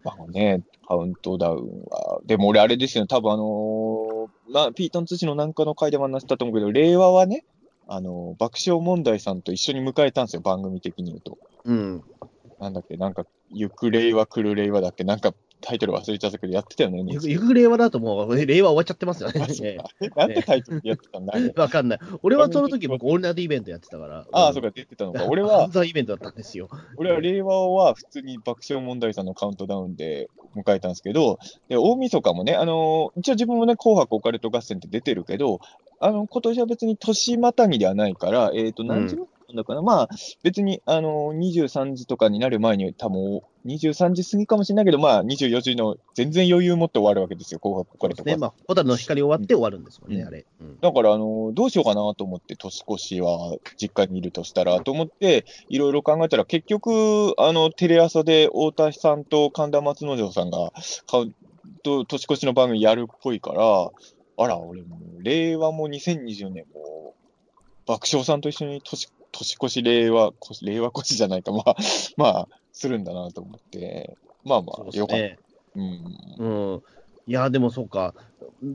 [0.04, 2.22] まあね、カウントダウンは。
[2.26, 7.44] でも俺、あれですよね、多分あのーまあ、ピートン通信のなんかの回でも話したと思うけど、令和はね、
[7.88, 11.38] あのー爆笑問題さんと一緒に迎えたんですよ、番組的に言うと。
[11.64, 12.04] うん。
[12.60, 17.18] なんだっけ、なんか、行く令和来る令和だっけ、なんかタイトル忘れちゃったけど、やってたよね。
[17.24, 19.40] ゆく令和だともう、令和終わっちゃってますよね。
[20.16, 22.00] なんてタイトルでやってたんだ、わかんない。
[22.24, 24.28] 俺はその時僕、オールナイトイベントやってたから。
[24.32, 24.66] ああ、そうか。
[24.66, 25.26] か、出てたのか。
[25.30, 26.70] 俺はイベントだったんですよ。
[26.98, 31.40] 俺は令和は普通に爆笑問題さんのカウントダウンで迎えたんですけど、
[31.70, 35.60] で大晦日もね、あのー一応自分もね、紅白オカルト合戦って出てるけど、
[36.00, 40.10] あの今年は別に年またぎではないから、えっ、と、何時なんだかな、まあ、
[40.44, 48.40] 別に、あのー23時とかになる前に、多分23時過ぎかもしれないけど、まあ、24時の全然余裕持って終わるわけですよ、紅白オカルト合ね、戦。
[48.40, 50.46] まあ、ホタルの光終わって終わるんですもんね、うんあれ。
[50.60, 60.72] うんだから、あのどうしようかなと思って、年越しは実家にいるとしたらと思って、いろいろ考えたら、結局、あの、テレ朝で太田さんと神田松之丞さんが、
[61.08, 61.36] カウン
[61.84, 63.92] ト年越しの番組やるっぽいから、
[64.38, 67.14] あら、俺もう、令和も2020年も、
[67.86, 71.76] 爆笑さんと一緒に年年越し令和、越令和越しじゃないか、まあ、
[72.18, 75.24] まあ、するんだなと思って、まあまあ、よかった。
[75.24, 75.40] ね。
[75.76, 76.02] うん。
[76.38, 76.82] うん。
[77.28, 78.14] いや、でもそうか。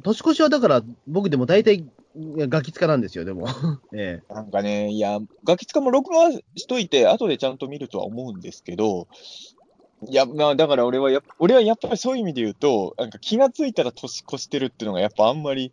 [0.03, 3.47] 年越しはだから、僕でも大体、ガキ使なんですよ、でも。
[3.95, 4.35] ええ。
[4.35, 9.07] なんかね、いや、ガキ使も録画しといて、後でちゃんと見るとは思うんですけど、
[10.09, 15.73] いや、まあ、だから俺はやっ、俺はやっぱりそういう意味で言うと、なんか気がついたら年越してるっていうのがやっぱあんまり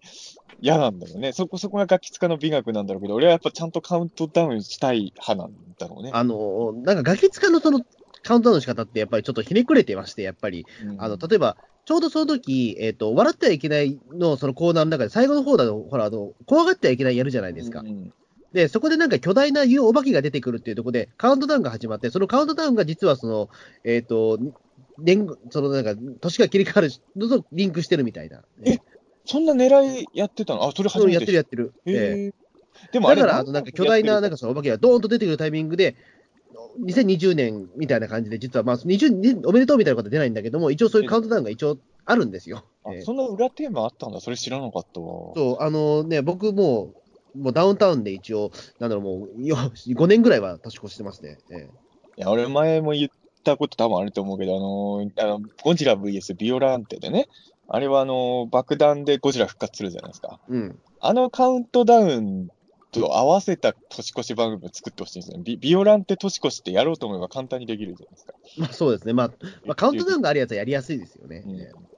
[0.62, 1.34] 嫌なんだよね。
[1.34, 6.12] そこ、そこがガキ使の美学なんだろうけど、俺はやっぱちゃんとカウントダウンしたい派なんだろうね。
[6.13, 7.82] あの、なんかガキ使のその、
[8.24, 10.65] カウントダウンの仕方ってやっぱりちょっとひねくれてまして、やっぱり。
[10.84, 17.80] うんあの、例えば、ちょうどその時、えっ、と、笑ってはいけないのそのコーナーの中で、最後の方だと、ほら、あの、怖がってはいけないやるじゃないですか。
[17.80, 18.13] うん
[18.54, 23.50] で、そこでなんか巨大な言うお化けが出てくるっていうところで、カウントダウンが始まって、そのカウントダウンが実はその、
[23.84, 24.39] えっ、と、
[24.98, 28.41] 年そのなんか、年が切り替わるのとリンクしてるみたいな。
[28.63, 28.80] え
[29.27, 30.63] そんな狙いやってたの？
[30.63, 31.73] あ、それ初めてやってるやってる。
[31.85, 32.47] ええ
[32.91, 35.95] でもあれだから、あのなんか巨大な、なんか、かそのお化けがドーンと出てくるタイミングで、
[36.79, 42.65] 2020年みたいな感じで、実はまあ、20年おめでとうみたいなことは出ないんだけども、一応そういうカウントダウンが一応あるんですよ。
[42.91, 44.21] ええあそんな裏テーマあったんだ。
[44.21, 45.33] それ知らなかったわ。
[45.35, 46.93] そう、あのね、僕も
[47.35, 51.37] う、もうダウンタウンで一応、なんだろう、もう、よ5年ぐらいは年越してますね。
[51.49, 51.67] え
[52.17, 53.09] いや、俺前も言っ
[53.43, 57.27] たこと多分あると思うけど、あのーあの、ゴジラ VS ビオランテでね、
[57.67, 60.39] あれはあのー爆弾でゴジラ復活するじゃないですか。
[60.49, 60.80] えうん。
[60.99, 62.49] あのカウントダウン
[62.91, 65.43] と合わせた年越し番組を作ってほしいんですよね。
[65.43, 68.34] ビビオランテ年越しってやろうと思えば簡単にできるじゃないですか。
[68.58, 69.13] まあそうですね。
[69.13, 69.27] まあ、
[69.65, 71.43] まあ、カウントダウンがあるやつはやりやすいですよね。
[71.45, 71.97] うんええ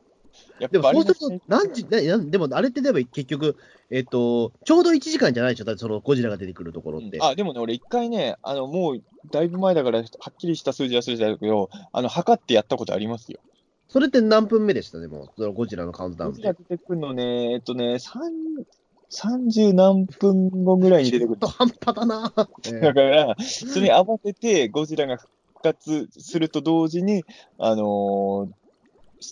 [0.59, 3.55] やっでもそうすると、何時、でもあれってでも結局、
[3.89, 7.17] えっ、と、ちょうど1時間じゃないでしょ、だってそのゴジラが出てくるところって。
[7.21, 9.01] あ、でもね、俺一回ね、あの、もう
[9.31, 13.39] だいぶ前だから、はっきりした数字は数字だけど、あの、測ってやったことありますよ。
[13.89, 16.41] それって何分目でしたでも、そのゴジラのカウントダウンって。
[16.41, 18.31] ゴジラ出てくるのね、えっとね、三
[19.11, 21.39] 30何分後ぐらいに出てくる。
[21.39, 22.33] ちょっと半端だな、
[22.65, 25.29] え えだから、それに合わせてゴジラが復
[25.63, 27.25] 活すると同時に、
[27.57, 28.59] あのー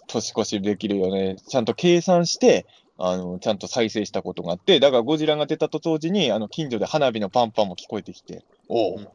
[0.07, 2.65] 年越しできるよね、ちゃんと計算して、
[2.97, 9.03] あのちゃんと再生したことがあって、だからゴジラが出たと同時に、あの近所で花火のパンパンも聞こえてきて、おお、うん。
[9.03, 9.07] ビ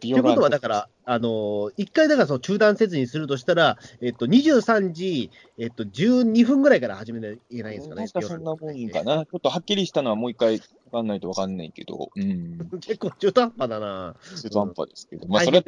[0.00, 8.02] ということは、だかから、あのー一回だからその中断せずにするとしたら、えっと、23時、えっと、12分ぐらいから始めないといけないんですかね。
[8.02, 9.24] なんかそんなもんかな。
[9.24, 10.60] ちょっとはっきりしたのはもう一回
[10.90, 14.16] わかんないとわかんないけど、うん、 結構中途半端だな。
[14.42, 15.64] 中途半端ですけど、まあそれは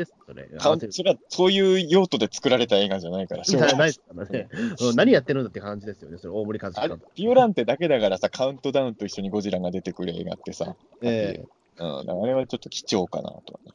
[0.90, 1.10] それ。
[1.10, 3.88] はそういう用途で作られた映画じゃないから、しょうがない。
[3.88, 4.48] ですからね。
[4.80, 11.44] うん何やってるんだって感じですよね、それ、大森和樹さん。、ビオランテだけだからさ、カウントダウンと一緒にゴジラが出てくる映画ってさ、え
[11.80, 13.72] うん、あれはちょっと貴重かなとはね。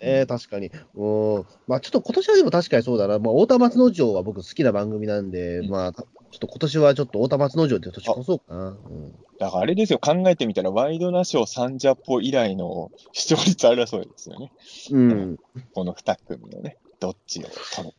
[0.00, 0.70] ええ確かに。
[0.94, 1.46] うん。
[1.66, 3.18] まあちょっと今年はでも確かにそうだな。
[3.18, 6.04] まあ太田松之丞は僕好きな番組なんで、うんまあ、ちょ
[6.36, 8.68] っと今年はちょっと太田松之丞って年越そうかな。
[8.68, 9.12] うん。
[9.38, 14.52] だからあれですよ、考えてみたら、ワイドナショーサンジャポ以来の視聴率争いですよね。
[14.90, 15.38] うん。
[15.74, 17.94] この二組のね、どっちを取る。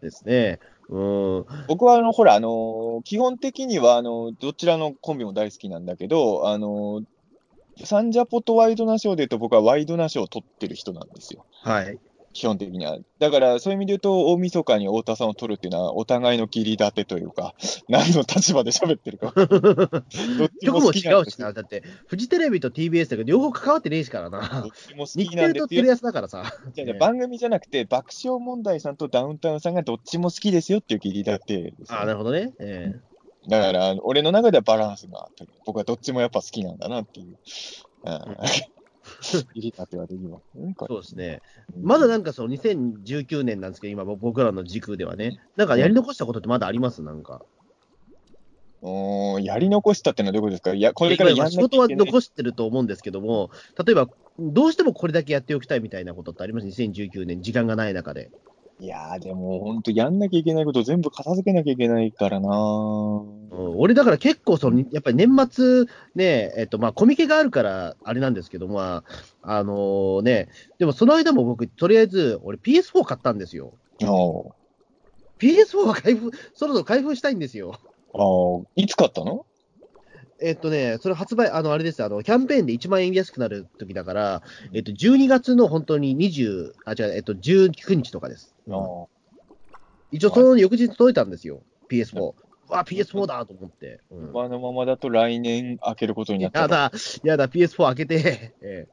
[0.00, 0.60] ですね。
[0.88, 1.00] う
[1.40, 1.46] ん。
[1.68, 7.02] 僕はあの、ほら、あの基本的には、あのどちらのコンビも大好きなんだけど、あの
[7.84, 11.46] サンジャポとワイドナショーで言うと僕はワイドナショーを取ってる人なんですよ。
[11.62, 11.98] はい。
[12.32, 12.98] 基本的には。
[13.18, 17.54] だから、そういう意味で言うと、大晦日に太田さんを取るっていうのは、お互いの切り立てというか、
[17.88, 19.32] 何の立場で喋ってるか。
[19.36, 21.52] どっち曲も違好きなんですうしな。
[21.52, 24.68] だって、フジテレビと TBS だけど、両方関わってねえしからなど。
[24.68, 25.92] っちも好日きなんですよテレとテレ。
[25.92, 26.54] 朝だからさ。
[26.74, 32.52] じゃあね番組じゃなくて、爆笑問題さんとダウンタウンさんがどっちも好きですよっていう切り立てですよああ、なるほどね。
[32.58, 32.94] え
[33.48, 35.28] だから、俺の中ではバランスが
[35.66, 37.26] 僕はどっちもやっぱ好きなんだなっていう。
[38.04, 38.36] うん
[39.22, 40.44] 切り立てはできます
[40.88, 41.40] そうですね。
[41.80, 47.02] まだなんかその2019年なんですけど、今僕らの時空ではね、なんかやり残したことってまだあります？
[47.02, 47.44] なんか。
[48.82, 50.74] うーんやり残したってのはどういうことですか？
[50.74, 51.86] いや、これからや仕事は。
[51.88, 53.50] 残してると思うんですけども、
[53.84, 54.08] 例えば、
[54.38, 58.30] どうしてもこれだけやっておきたいみたいなことってあります ?2019 年、時間がない中で。
[58.82, 65.84] いやー、でも本当やんなきゃいけないこと全部片付けなきゃいけないからなうん俺、だから結構その、やっぱり年末
[66.16, 69.04] ね、えっと、まあ、コミケがあるから、あれなんですけど、ま
[69.40, 70.48] あ、あのーね、
[70.80, 73.72] でもその間も僕、とりあえず、俺 PS4 買ったんですよ。
[74.02, 74.52] おー
[75.38, 77.78] PS4 は開封、そろそろ開封したいんですよ。
[78.14, 79.46] あーいつ買ったの？
[80.42, 88.54] えっとね、それ発売、あの、あれです、あの、キャンペーンで1万円安くなる時だから、えっと、12月の本当に20、あ、違う、えっと、19日とかです。
[90.10, 92.20] 一応、その翌日届いたんですよ、PS4。
[92.20, 94.00] わあ、PS4 だと思って。
[94.10, 96.62] うんあのままだと来年開けることになっちゃう。
[96.62, 98.88] やだ、やだ、PS4 開けて、 え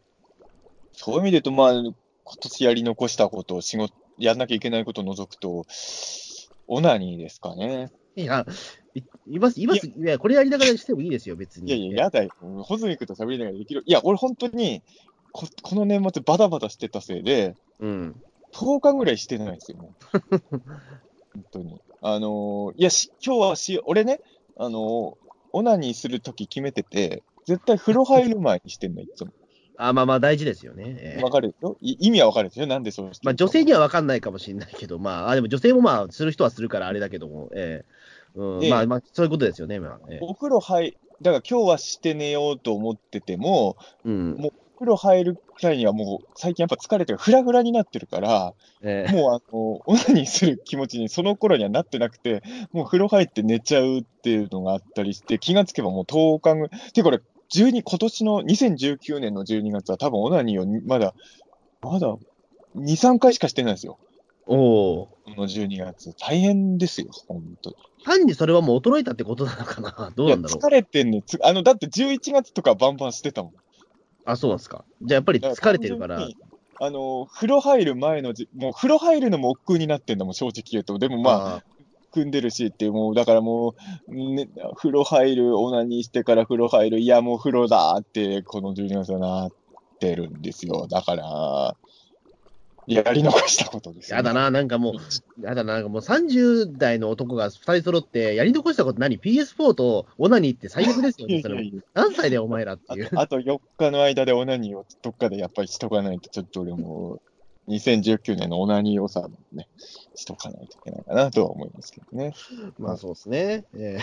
[0.93, 1.95] そういう意味で言うと、まあ、今
[2.41, 5.65] 年やり残したこと、仕事、やんなきゃいけないことを除くと、
[6.67, 7.89] オナニーですかね。
[8.21, 8.45] えいや、
[8.95, 11.67] いいます、います、いや、これやりながらしてもいいですよ、別に。
[11.67, 12.29] いやいや、やだよ。
[12.63, 13.83] ホズミ君と喋りながらできる。
[13.85, 14.81] いや、俺本当に、
[15.31, 18.15] ここの年末バタバタしてたせいで、うん。
[18.53, 20.21] 10日ぐらいしてないですよ、もう。
[21.33, 21.79] 本当に。
[22.01, 24.21] あのーいやし、今日はし、俺ね、
[24.57, 25.15] あのー
[25.51, 29.31] オナニーするとき決めてて、絶対風呂入る前にしてんの、いつも。
[29.77, 30.97] あ、まあまあ大事ですよね。
[30.99, 31.77] ええわかるでしょ？
[31.81, 32.67] い意味はわかるでしょ？
[32.67, 37.85] なんでそうまあ女性には分かんないかもしれないけど、まあ、あでも女性もまあ、する人はするからあれだけども、ええ
[38.35, 39.99] うん、でまあまあ、そういうことですよね、まあ。
[40.09, 44.35] ええお風呂入、だから今日はして寝ようと思ってても、うん。
[44.35, 57.19] もお風呂入るくらいにはもう最近やっぱ疲れてフラフラになってるから、ええもうあの、オナニーする気持ちにその頃にはなってなくて、もう風呂入って寝ちゃうっていうのがあったりして、気がつけばもう10日ぐてこれ、
[57.53, 61.13] 12、今年の2019年の12月は多分オナニーをまだ、
[61.81, 62.15] まだ
[62.77, 63.97] 2、3回しかしてないですよ。
[64.49, 65.05] おお。
[65.05, 66.13] この12月。
[66.19, 67.75] 大変ですよ、本当に。
[68.03, 70.11] 単にそれはもう衰えたってことなのかな？
[70.17, 70.59] どうなんだろう？
[70.59, 73.53] 疲れてんねつあの、だって11月とかバンバンしてたもん。
[74.25, 74.83] あ、そうなんですか。
[75.01, 76.27] じゃあやっぱり疲れてるから
[76.81, 80.97] あの、風呂入る前のじ、もう風呂入るのも億劫になってんだもん、正直言うと。
[80.97, 81.63] でもまあ、あ
[82.11, 83.75] 組んでるしっていう、もう、だからも
[84.07, 89.51] う、ね、風呂入る、オナニーしてから風呂入る、いや、もう風呂だって、この12月はなっ
[89.99, 90.87] てるんですよ。
[90.89, 91.75] だから、
[92.89, 94.33] やり残したことですよ、やだ。
[94.33, 103.09] な、なんかもう、やだな、なんかもう30代の男が2人揃って、やり残したこと何 ?PS4 とオナニーって最悪ですよね、 それ何歳だよ、お前らっていう。
[103.15, 107.21] ああと4日の間でオナニーをどっかでやっぱりしとかないと、ちょっと俺も、
[107.67, 109.67] 2019年のオナニー予算をね、
[110.15, 112.33] しとかないといけないかなとは思いますけどね。
[112.79, 113.65] まあそうですね。
[113.77, 113.99] え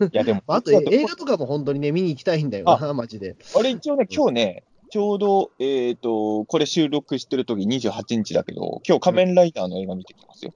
[0.00, 3.36] いや、でも、 えあと映画とかも本当にね、見に行きたいんだよな、マジで。
[3.54, 10.52] あれ一応ね、今日ね、ちょうど、えっ、と、これ収録してる時28日だけど、今日仮面ライダーの映画見てきますよ。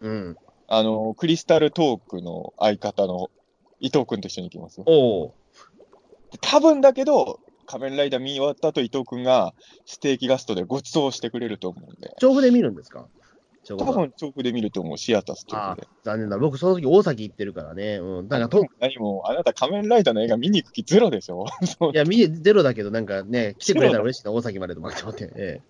[0.00, 0.36] うん。
[0.68, 3.30] あの、クリスタルトークの相方の
[3.80, 4.84] 伊藤くんと一緒に行きますよ。
[4.86, 5.34] おお。
[6.30, 9.52] で多分だけど、仮面ライダー見終わった後伊藤くんが
[9.84, 13.06] ステーキガストでご馳走してくれると思うんで、調布で見るんですか？
[13.76, 16.38] 多分調布で見ると思う、シアターストああークで。、残念だ。
[16.38, 17.96] 僕、その時大崎行ってるからね。
[17.96, 18.28] うん。
[18.28, 21.44] だからと、何も、あなた仮面ライダーの映画見に行く気ゼロでしょ？
[21.92, 25.30] いや、見ゼロだけど、なんかね、来てくれたら嬉しいな、大崎までと思って思って。
[25.36, 25.60] え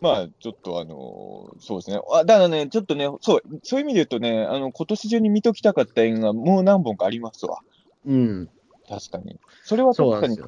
[0.00, 2.00] まあ、ちょっとあのそうですね。
[2.10, 7.58] あだからね、ちょっとね、そう、そういう意味で言うとね、あの、今年中に見ときたかった映画、もう何本かありますわ。
[8.06, 8.48] えうん。
[8.88, 9.38] 確かに。
[9.62, 10.38] それは確かに。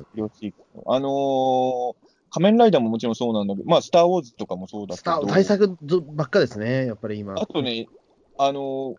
[0.87, 1.95] あのー
[2.33, 7.35] 仮面ライダーももちろんそうなんだけど、まあ、スター・ウォーズとかもそうだけど、スター、対策ぞばっかですね、やっぱり今。
[7.35, 7.87] あとね、
[8.39, 8.95] あのー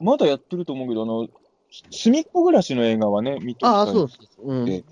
[0.00, 1.28] まだやってると思うけど、あの、
[1.90, 4.18] 隅っこ暮らしの映画はね、見とああ、そうです。
[4.42, 4.64] うん。
[4.64, 4.84] で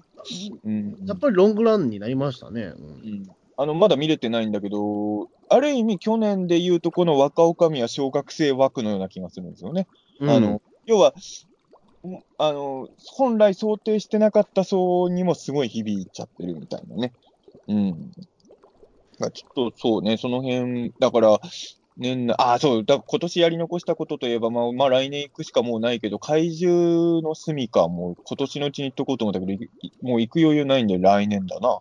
[0.64, 0.96] うん。
[1.04, 2.62] やっぱりロングランになりましたね。
[2.62, 9.86] うんうんあの、まだ見れてないんだけど、ある意味去年で言うと、この若女将は小学生枠のような気がするんですよね。
[10.22, 11.12] あの、要は、
[12.04, 17.12] んあの、本来想定してなかった層にもすごい響いちゃってるみたいなね。
[17.68, 18.10] うん。
[19.18, 21.38] まあ、ちょっとそうね、その辺、だから、
[21.96, 31.78] 年内、あ、そう、だ今年やり残したことといえば、まあ、まあ、来年行くしかもうないけど、怪獣の住みか、もう今年のうちに行っとこうと思ったけど、いもう行く余裕ないんで来年だな。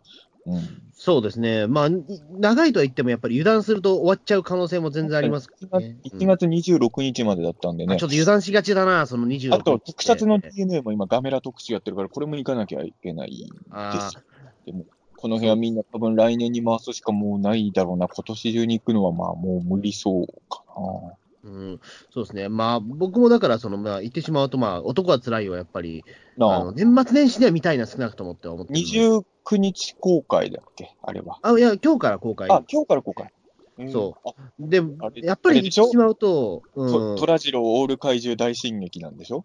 [0.48, 0.68] うん。
[0.94, 1.66] そうですね。
[1.68, 1.90] まあ、
[2.38, 5.98] 長いとは言っても、やっぱり油断すると終わっちゃう可能性も全然ありますからね。
[6.04, 7.94] 1月26日までだったんでね。
[7.94, 14.18] うんちょっと油断しがちだな、その26あと、特撮の DNA も今、ガメラ特集やってるから、これも行かなきゃいけないんです。
[14.66, 14.86] でも、
[15.22, 18.08] この辺はみんな多分来年に回すしかもうないだろうな。
[18.08, 21.14] 今年中に行くのはまあもう無理そうかな。
[21.44, 21.80] うん、
[22.14, 22.50] そうですね。
[22.50, 26.06] まあ、僕もだから、その、まあ、言ってしまうと、まあ、男は辛いはやっぱり、
[26.40, 29.24] あ年末年始には見たいな、少なくともって思ってるので
[29.56, 30.96] 29日公開だっけ？
[31.02, 31.40] あれは。
[31.42, 32.48] あ、いや、今日から公開。
[32.52, 33.32] あ、今日から公開。
[33.80, 34.84] うんそうあで
[35.24, 39.44] やっぱり言ってしまうと、そううん虎次郎オール怪獣大進撃なんでしょ？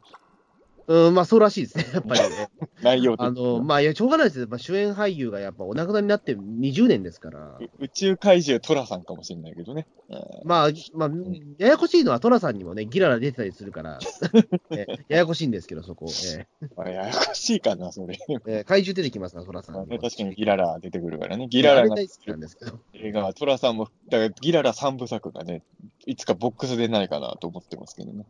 [0.89, 2.49] うん、まあ、そうらしいですね、やっぱりね。
[2.83, 4.47] 内容あの、まあ、いや、しょうがないですよ。
[4.49, 7.59] まあ、主演俳優がやっぱお亡くなりになって20年ですから。
[7.61, 9.87] う宇宙怪獣虎さんかもしれないけどね。
[10.09, 11.11] うんまあ、まあ、
[11.59, 13.99] ややこしいのはトラさんにもね、ギララ出てたりするから、
[14.71, 16.07] えややこしいんですけど、そこ。
[16.37, 18.17] えあれややこしいかな、それ。
[18.47, 19.99] え怪獣出てきますな、トラさんまあね。
[19.99, 21.49] 確かにギララ出てくるからね。
[21.49, 22.79] ギララが好きなんですけど。
[22.95, 25.63] 映画は、トラさんも、だからギララ3部作がね、
[26.07, 28.27] いつかボックスでないかなと思ってますけどね。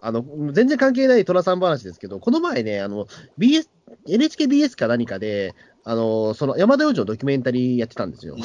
[0.00, 3.06] あの、全然関係ないトラさん話ですけど、この前ね、あの、
[3.38, 3.68] BS、
[4.08, 5.54] NHKBS か何かで、
[5.84, 8.36] あの、その山田洋次のドキュメンタリーやってたんですよ。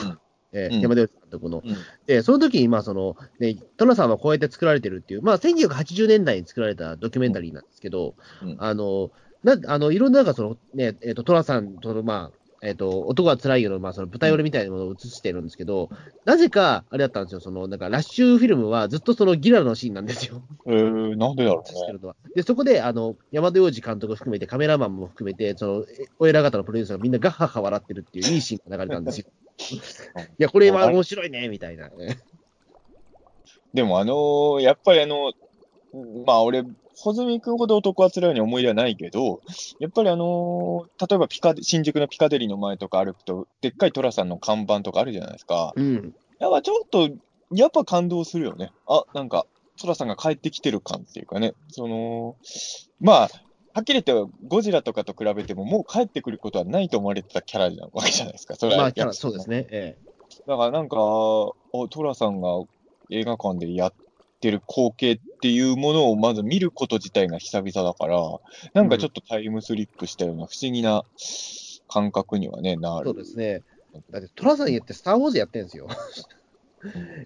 [0.53, 0.81] えーうん。
[0.81, 1.61] 山田洋次監督の。
[1.65, 1.75] うん。
[2.05, 8.55] で、その時に、まあ、その、ね、トラさんはこうやって作られてるっていう、まあ、1980年代に作られたドキュメンタリーなんですけど、うん。
[8.59, 9.11] あの、
[9.43, 15.89] な、あの、いろんな、なんかその、ね、えっ、と、トラさんとの、まあ、えっ、と、男は辛いよの、まあ、その舞台裏みたいなものを映してるんですけど、
[16.25, 20.41] なぜか、あれだったんですよ、その、なんか、ラッシュフィルムはずっとそのギララのシーンなんですよ。
[20.65, 22.13] えー、なんでだろうね。
[22.35, 29.27] で、そこで、あの、山田洋次監督含めて、カメラマンも含めて、その、えお偉方のプロデューサーがみんなガッハッハ笑ってるっていういいシーンが流れたんですよ。
[30.37, 31.89] いや、これは面白いね、みたいな。
[33.73, 35.31] でもあのーやっぱりあの、
[36.25, 36.63] まあ俺、
[36.95, 39.41] 穂積君ほど男は辛いように思い出はないけど、
[39.79, 45.73] やっぱりあのー例えばピカデ新宿のピカデリーの前とか歩くと、でっかい寅さんの看板とかあるじゃないですか。
[45.75, 46.15] うん。
[46.39, 47.09] やっぱちょっと、
[47.53, 48.71] やっぱ感動するよね。
[48.87, 49.45] あ、なんか、
[49.77, 51.53] 寅さんが帰ってきてる感っていうかね。
[51.69, 52.35] その、
[52.99, 53.29] まあ、
[53.73, 58.55] はっきり言って、ゴジラとかと比べても、もう帰ってくることはないと思われてたキャラなわけじゃないですか。
[58.55, 59.67] それはまあ、キャラそうですね。
[59.69, 59.97] え
[60.47, 62.49] だからなんか、おトラさんが
[63.11, 63.93] 映画館でやっ
[64.39, 68.17] てる光景っていうものをまず見ること自体が久々だから、
[68.73, 71.03] なんかちょっとタイムスリップしたような不思議な
[71.87, 73.19] 感覚にはね、なえそうる。
[73.23, 73.63] ですね。
[74.11, 75.87] だって、トラさん言って、スター・ウォーズやってるんですよ。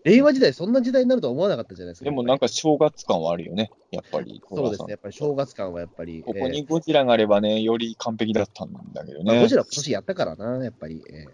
[0.06, 2.06] 令和時代、そんな時代になるとは思わなかったじゃないですか。
[2.06, 4.42] でもなんか正月感はあるよね、やっぱり。
[4.50, 4.92] そうですね。
[4.92, 6.24] やっぱり正月感はやっぱり。
[6.24, 9.42] ここえにゴジラがあればね、より完璧だったんだけどね。
[9.42, 11.04] ゴジラ今年やったからな、やっぱり。
[11.10, 11.26] え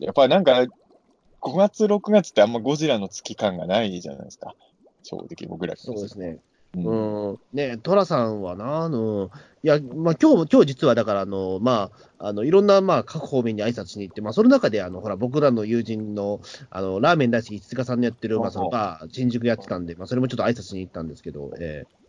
[0.00, 0.66] えやっぱりなんか、
[1.42, 4.54] 5月、6月ってあんまゴジラの月感がないじゃないですか。
[5.02, 6.38] 正直僕らからそうですね。
[6.76, 7.38] うんうん。
[7.52, 9.30] ねトラさんはな、あの、
[9.62, 16.40] いや、まあ、今日も、今日実はだから、あの、まあ、あの、いろんな、まあ、各方面に挨拶しに行って、まあ、その中で、あの、ほら、僕らの友人の、
[16.70, 21.99] あの、ラーメン大好き、石塚さんのやってる、まあ、そのバー、新宿やってたんで、まあ、それもちょっと挨拶しに行ったんですけど、ええ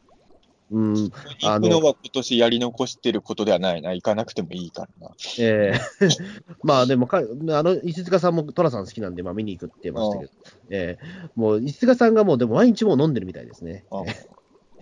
[0.72, 1.11] うん、行
[1.59, 3.93] くのは今年やり残してることではないな。
[3.93, 5.15] 行かなくてもいいからな。
[5.38, 5.80] ええ。
[6.63, 7.24] まあでもか、あ
[7.63, 10.32] の、石塚さんもトラさん好きなんで、まあ見に行くって言ってましたけど、
[10.69, 11.30] ええ。
[11.36, 13.86] もう石塚さんがもう、でも毎日もう飲んでるみたいですね。
[13.91, 14.03] あ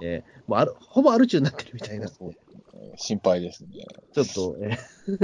[0.02, 0.42] ええ。
[0.46, 2.34] もうある、ほぼアル中になってるみたいな、ちそう。
[2.96, 3.70] 心配ですね。
[4.20, 4.78] ょっと、え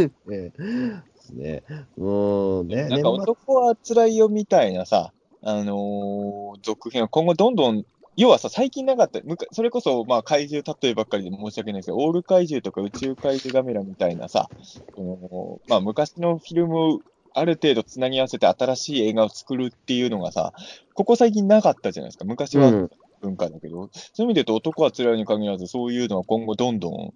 [0.03, 0.11] え。
[0.31, 0.49] ええ。
[0.51, 1.63] ですね。
[1.97, 7.85] うーん、ね、なんか男は辛いよみたいなさ、あのー続編は今後どんどん、
[8.17, 14.49] 要はさ、最近なかった、むかそれこそ、まあ、怪獣例えばっかりで申し訳ないですけど、オール怪獣とか宇宙怪獣ガメラみたいなさ、
[14.95, 16.99] そのまあ、昔のフィルムを
[17.33, 20.53] ある程度つなぎ合わせて新しい映画を作るっていうのがさ、
[20.93, 22.25] ここ最近なかったじゃないですか。
[22.25, 22.89] 昔はうん
[23.21, 27.13] 文化だけど、そういう意味で言うと男は辛いに限らず、そういうのは今後どんどん、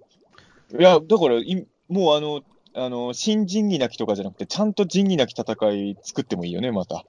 [0.80, 2.42] いや、だからい、もうあの、
[2.74, 7.04] あの、新仁義なきとかじゃなくて、ちゃんと仁義なき戦い作ってもいいよね、また。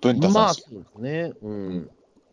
[0.00, 1.32] 文太まあ、さんそうですね。
[1.42, 1.90] うん。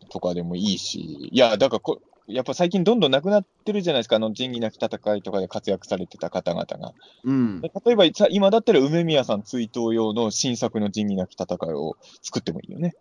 [0.08, 1.28] とかでもいいし。
[1.30, 6.92] いや、だからこ、やっぱ最近どんどんなくなってるじゃないですか、あの仁義なき戦いとかで活躍されてた方々が。
[7.24, 7.60] うん。
[7.60, 12.94] で例えばさ、今だったら梅宮さん追悼用の新作の仁義なき戦いを作ってもいいよね。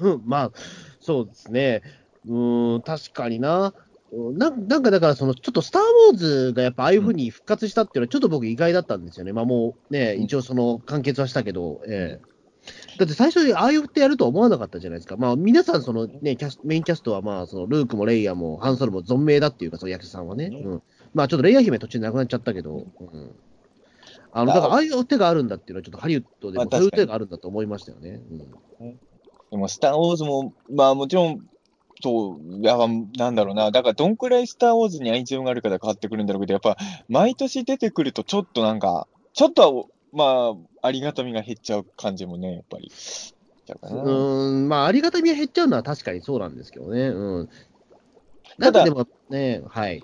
[0.00, 0.52] うん まあ、
[1.00, 1.82] そうですね。
[2.26, 3.74] うーん、確かにな。
[4.10, 9.34] うんななんかだから、そのちょっとスター・ウォーズがやっぱああいうふうに復活したっていうのは、ちょっと僕、意外だったんですよね。
[9.34, 12.37] まあもうね、うん一応その完結はしたけど、ええ
[12.98, 15.16] だって最初にああいうってやるとは思わなかったじゃないですか。
[15.16, 20.48] まあ皆さん、そのね、キャスメインキャストは、まあそのルークもレイヤーもハンソルも存命だっていうか、その役者さんはね。
[20.48, 20.82] ねうん、
[21.14, 23.30] まあちょっとレイヤー姫途中で亡くなっちゃったけど、うん、
[24.32, 28.20] あのだからああいう手があるんだっていうのは、ちょっとハリウッドでもまあそういう手があるんだと思いましたよね。
[28.80, 28.98] うん
[29.50, 31.48] でも、スター・ウォーズも、まあもちろん、
[32.02, 32.76] そう、いや、
[33.16, 33.70] なんだろうな。
[33.70, 36.76] だから、どんくらいスター・ウォーズに愛情があるかで変わってくるんだろうけど、やっぱ、
[37.08, 42.90] 毎年出てくると、ちょっとなんか、ちょっとはまあ、ありがたみが減っちゃう感じもね、やっぱり。
[43.82, 47.08] うん、まあ、ありがたみが減っちゃうのは確かにそうなんですけどね。
[47.08, 47.48] うん。
[48.56, 50.02] なんかでもね、はい、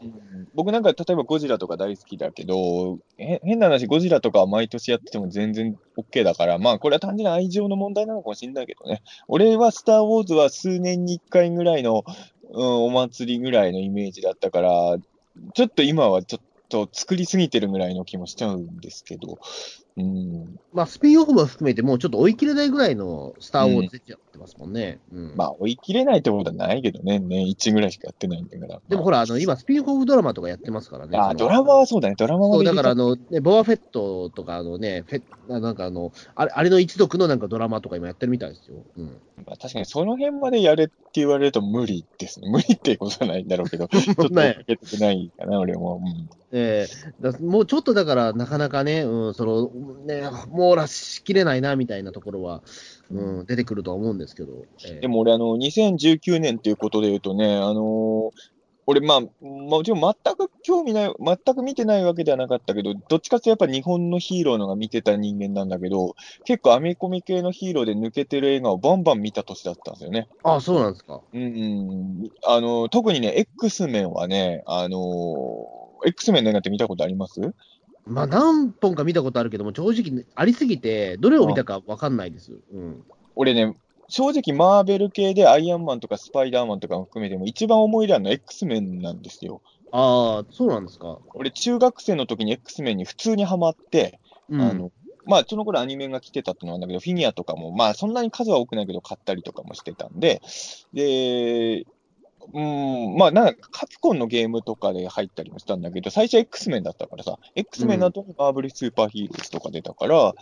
[0.54, 9.02] 僕なんか例えばゴジラとか大好きだけど、変な話、ゴジラとかは毎年やってても全然 OK だから、まあこれは単純な愛情の問題なのかもしれないけどね。
[9.26, 12.04] 俺はスター・ウォーズは数年に1回ぐらいの、
[12.52, 14.98] うん、お祭りぐらいのイメージだったから、
[15.54, 19.38] ちょっと今はちょっと作りすぎてるぐらいの気もしちゃうんですけど、
[19.96, 20.58] うん。
[20.72, 24.98] まあ、スピンオフも含めて、もうちょっと追い切れないぐらいのスター・ウォーズ出ちゃってますもんね。
[25.12, 25.32] うん。
[25.36, 28.80] まあ、追い切れないってことはないけどね、年1ぐらいしかやってないんだから。
[28.88, 31.16] でもほら、あの、今、スピンオフドラマとかやってますからね。
[31.16, 38.76] あ、ドラマはそうだね、ドラマはそう、だから、あの、ね、ボアフェットとか、あのね、フェなんかあの、あれあれの一族のなんかドラマとか今やってるみたいですよ。
[38.96, 39.20] うん。
[39.46, 42.48] まあ、確かにその辺までやれって言われると無理ですね。
[42.50, 46.00] 無理ってことはないんだろうけど、 ちょっとかけてないかな、俺も。
[46.02, 49.70] うん、ええー、もうちょっとだから、なかなかね、うん、その、
[50.06, 52.62] ね、網羅しきれないな、みたいなところは、
[53.10, 54.64] うん、出てくるとは思うんですけど。
[54.86, 58.30] えー、でも俺、あの、2019年っていうことで言うとね、あのー、
[58.86, 66.14] 俺、まあ、もちろん全く興味ない、全く見てないわけではなかったけど、どっちかっていうとやっぱ日本のヒーローのが見てた人間なんだけど、
[66.44, 70.28] 結構アメコミ系のヒーローで抜けてる映画をバンバン見た年だったんですよね。
[70.42, 71.22] ああ、そうなんですか。
[71.32, 75.66] うん、あの、特にね、X メンはね、あの
[76.04, 77.40] X メンの映画って見たことあります？
[78.06, 82.52] まあ、何本か見たことあるけども、正直ありすぎて、どれを見たか分かんないです。
[82.72, 83.76] うん、俺ね、
[84.08, 89.62] 正直、マーベル系でアイアンマンとかスパイダーマンとかも含めても、一番思い入れのは X メンなんですよ。
[89.92, 91.18] ああ、そうなんですか。
[91.34, 94.90] 俺、中学生の時に X メンに普通にはまって、うん、あの
[95.26, 100.42] まあ、その頃アニメが来てたってのはあるんだけど、フィギュアとかも、まあ、そんなに数は多くないけど、買ったりとかもしてたんで、
[100.92, 101.86] で、
[102.52, 110.34] うん、まあ、なんか、カプコンのゲームとかで入ったりもしたんだけど、最初は X メンだったからさ、X メンの後にマーブルスーパーヒーローズとか出たから、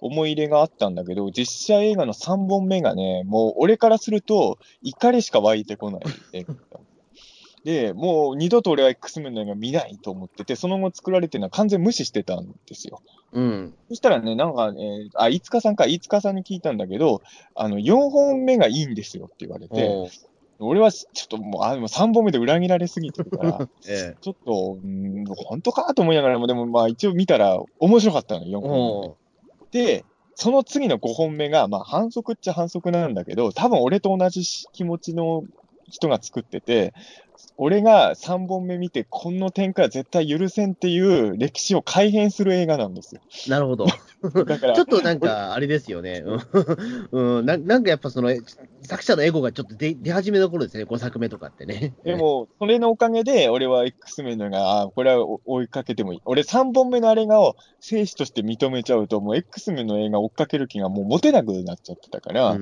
[0.00, 6.02] 思い入れがあったんだけど、実写映画の3本目がね、もう俺からすると、怒りしか湧いてこない。
[7.64, 13.02] で、もう二度と俺は X メンの映画見ないと思ってて、その後作られてるのは完全無視してたんですよ。
[13.32, 13.74] うん。
[13.88, 17.22] そしたらね、なんか、ね、あ、飯塚さんか、飯塚さんに聞いたんだけど、
[17.56, 20.10] あの、4本目がいいんですよって言われて、
[20.58, 29.16] 俺はちょっともう、あ、も3本目で裏切られすぎてるから、 ええ、ちょっと、うん、本当かと思いながらも、でもまあ一応見たら面白かったの、4本
[29.72, 29.80] 目。
[29.82, 30.04] で、
[30.34, 34.42] その次の5本目が、まあ反則っちゃ反則なんだけど、多分俺と同じ
[34.72, 35.44] 気持ちの
[35.88, 36.94] 人が作ってて、
[37.58, 43.20] 俺が3本目見て、この展開は絶対許せんっていう歴史を改変する映画なんですよ。
[43.48, 43.86] なるほど。
[44.22, 46.24] だからちょっとなんか、あれですよね。
[47.12, 48.30] うん、ななんかやっぱその、
[48.82, 51.94] 作者のエゴがちょっと出出始めの頃ですね、5作目とかってね。
[52.04, 56.20] でも、それのおかげで、俺は X メンのが、あこれは追いかけてもいい。
[56.24, 62.58] 俺3本目のあれがを生死として認めちゃうと、もう X メンの映画追っかける気がもう持てなくなっちゃってたから、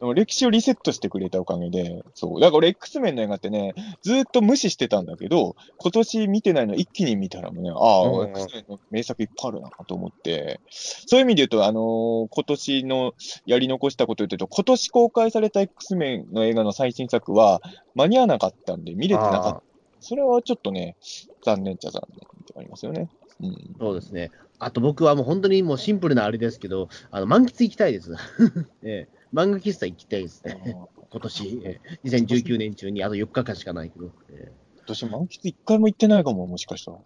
[0.00, 2.40] うん、歴史をリセットしてくれたおかげで、そう。
[2.40, 10.60] だから俺 X メンの映画ってね、ずっと無視してたんだけど、今年見てないの一気に見たらもね、ああ、うん、X メンの名作いっぱいあるなと思って、
[11.06, 13.14] そういう意味で言うと、あのー、今年の
[13.46, 17.60] やり残したこと言うと、今年公開された X メンの映画の最新作は
[17.94, 19.62] 間に合わなかったんで、見れてなかった。
[20.00, 20.96] それはちょっっとね、
[21.44, 23.08] 残念っちゃ残念ってありますよね。
[23.40, 24.30] うん、そうですね。
[24.58, 28.14] あと僕はもう本当にもうシンプルなあれですけど、あの満喫行きたいです。
[28.82, 30.76] ええ、漫画喫茶行きたいですね。
[31.10, 34.06] 今年、ええ、2019年中にあと4日間しかないけど。
[34.30, 36.98] ええ、今年満喫一回も行ってないかも、もしかしたら。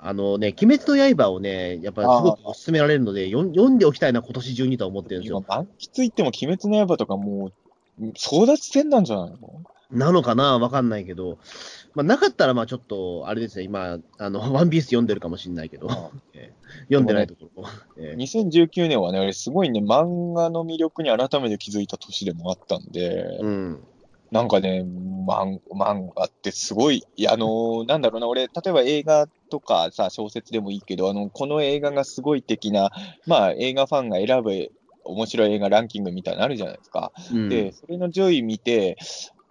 [0.00, 5.44] あのね、鬼滅の刃をね、やっぱりすごく勧められるので、読んでおきたいな、今年中にとは思ってるんですよ。
[5.46, 7.50] 今、満喫行っても鬼滅の刃とかも
[8.00, 9.62] う、争奪戦なんじゃないの？
[9.90, 11.38] なのかなわかんないけど、
[11.94, 15.88] まあ、なかったら、まあちょっと、あれですね、今、あの、 ワンピース読んでるかもしれないけど、
[16.84, 17.62] 読んでないところ、
[18.02, 23.84] ね、2019年はね、すごいね、漫画の魅力に改めて気づいた年でもあったんで、うん、
[24.30, 24.84] なんかね、
[25.26, 32.90] 漫漫画ってすごい、あのなんだろうな、俺、例えば映画とかさ、小説でもいいけど、あの、この映画がすごい的な、
[33.26, 34.70] まあ、映画ファンが選ぶ
[35.04, 37.12] 面白い映画ランキングみたいなのあるじゃないですか。
[37.32, 38.96] うん、で、それの上位見て、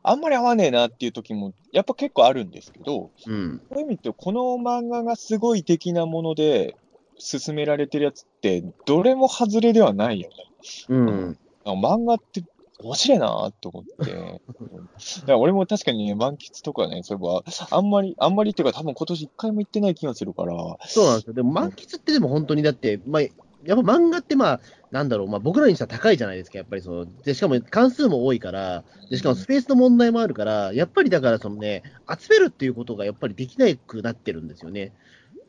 [0.03, 6.75] あんまり合わねえなっていう時も、やっぱ結構あるんですけど、うん、そういう意味で、この漫画がすごい的なもので、
[7.19, 10.36] 進められてるやつって、どれも外れではないよね。
[10.89, 11.38] うん。
[11.65, 12.43] 漫画って
[12.80, 14.11] 面白いなと思って。
[14.13, 14.39] だか
[15.28, 17.43] ら俺も確かにね、満喫とかね、そういえば、
[17.75, 20.53] あんまり、あんまりっていうか、多分今年一回も行ってない気がするから。
[20.88, 21.34] そうなんですよ。
[21.34, 24.59] でも満喫ってでも本当にだって、まあ、やっぱ漫画ってまあ、
[24.91, 34.93] なんだろう、まあ僕らにしたら高いじゃないですか、やっぱりその、で、しかも関数も多いから、で、しかもスペースの問題もあるから、やっぱりだからそのね、集めるっていうことがやっぱりできなくなってるんですよね。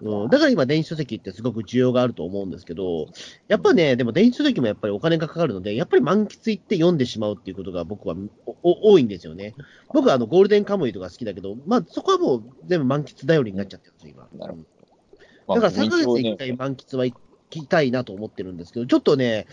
[0.00, 3.08] うん、だから今、電子書籍ってすごく需要があると思うんですけど、
[3.48, 8.14] やっぱね、でも電子書籍もやっぱりお金がかかるので、やっぱり満喫行って読んでしまうっていうことが僕は
[8.62, 9.54] 多いんですよね。
[9.92, 14.46] 僕はあのゴールデンカムイとか好きだけど、まあそこはもう全部満喫頼りになっちゃってるんですよ、今。
[14.46, 14.54] なる
[15.46, 15.60] ほど。
[15.60, 17.14] だから3ヶ月に1回満喫は行
[17.50, 19.46] きたいなと思ってるんですけど、ちょっとね、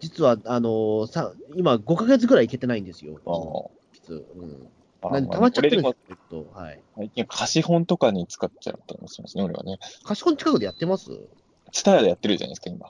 [0.00, 3.20] 実は、あのさ今5ヶ月ぐらい行けてないんですよ。
[3.24, 3.82] ああ。
[4.12, 4.68] うん。
[5.10, 6.80] 何溜まっちゃってるんですけはい。
[6.96, 9.78] 最近貸本とかに使っちゃったりもしますね、俺はね。
[10.04, 11.10] 貸本近くでやってます？
[11.72, 12.86] ツタヤでやってるじゃないですか、今。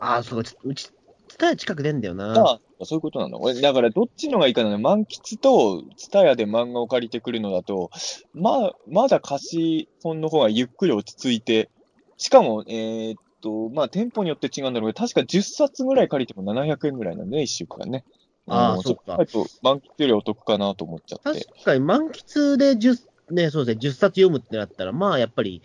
[0.00, 0.90] ああ、そうか、うち、
[1.28, 2.38] ツタヤ近くでんだよな。
[2.38, 3.38] ああ、そういうことなんだ。
[3.38, 7.90] 俺、だからどっちのがいいかな、満喫とツタヤで漫画を借りてくるのだと、
[8.34, 11.70] まあ、まだ貸本の方がゆっくり落ち着いて、
[12.16, 18.04] しかも、えー、っと、まあ、店舗によって違うんだろうけど、確か10冊ぐらい借りても700円ぐらいなんで、ね、1週間ね。
[18.48, 19.24] ああ、そっか。
[19.26, 21.44] と満喫よりお得かなと思っちゃって。
[21.44, 22.98] 確かに満喫で10、
[23.30, 25.62] ね、そうですね、10冊読むってなったら、まあやっぱり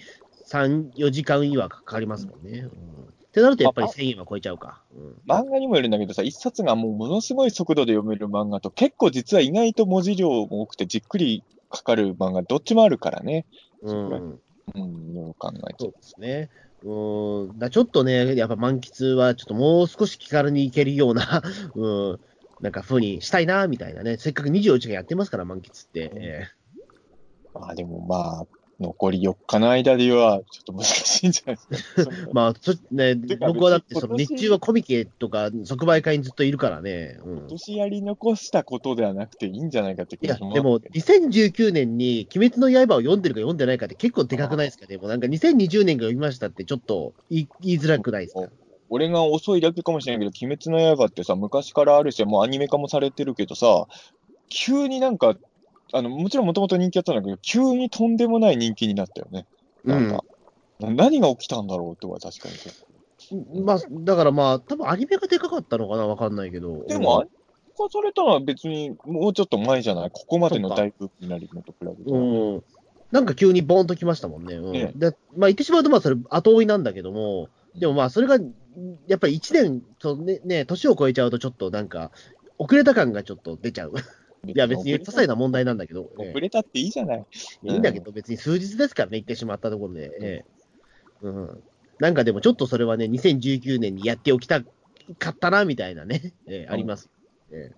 [0.48, 2.60] 3、4時間以はかかりますもんね。
[2.60, 2.72] うん、っ
[3.32, 5.16] てなるとやっぱり1000円は超えちゃうか、うん。
[5.28, 13.46] 漫画にもよるんだけどさ、1冊がもうものすごい速度で読める漫画と、結構実は意外と文字量も多くてじっくりかかる漫画、どっちもあるからね。
[13.82, 14.40] うん。
[14.76, 15.76] うん、よう考えて。
[15.80, 16.50] そうですね。
[16.84, 21.42] うん、だちょっとね、やっぱ満喫はちょっともう少し気軽に行けるような、
[21.76, 22.20] うん、
[22.64, 24.16] なんか風にしたいな、みたいなね。
[24.18, 26.12] せっかく24時間やってますから、満喫って。
[26.16, 28.48] えー、まあでもまあ、
[28.80, 32.12] 残り4日の間では、ちょっと難しいんじゃないですか。
[32.32, 37.20] まあ、そね、 僕はだってその日中はコミケとか即売会にずっといるからね。
[37.26, 44.86] うん、今年やり残したことではなくていいんじゃないかって気がします、いや、でも2019年に鬼滅の刃を読んでるか読んでないかって結構でかくないですか？
[44.88, 44.96] ね。
[44.96, 48.50] もうなんか2020年が読みましたってちょっと言い言いづらくないですか？
[48.94, 53.88] 俺が遅いだけかもしれないけど、鬼滅の刃ってさ、昔からあるし、もうアニメ化もされてるけどさ、
[54.50, 55.36] 急になんか、
[55.92, 59.48] あの、もちろんもともと人気あったんだけど、急にとんでもない人気になったよね。
[59.84, 60.24] なんか、
[60.80, 62.50] うん、何が起きたんだろうっては確か
[63.32, 63.64] に。
[63.66, 66.86] まあ、だからまあ、多分アニメがでかかったのかな、わかんないけど。
[66.86, 67.38] でも、アニメ
[67.76, 70.12] 化されたのは別にもうちょっと前じゃない？
[70.12, 71.96] ここまでの大ブームになるのと比べて。
[72.06, 72.18] う
[72.58, 72.64] ん。
[73.12, 74.56] なんか急にボーンときましたもんね。
[74.56, 78.38] うん、ねでまあ、言ってしまうと、まあ、それ後追いなんだけども、でもまあ、それが、
[79.08, 82.12] やっぱり1年とね、ね、年を超えちゃうと、ちょっとなんか、
[82.58, 83.94] 遅れた感がちょっと出ちゃう。
[84.46, 86.10] いや、別に些細な問題なんだけど。
[86.18, 87.26] 遅れたっていいじゃない。
[87.64, 90.12] いいんだけど、別に数日ですからね、行ってしまったところで。
[90.22, 90.46] え
[91.24, 91.64] え、うん。
[92.00, 97.10] なんかでも、ちょっとそれはね、2019年にやっておきたかったな、みたいなね、ええ、あります。
[97.52, 97.72] え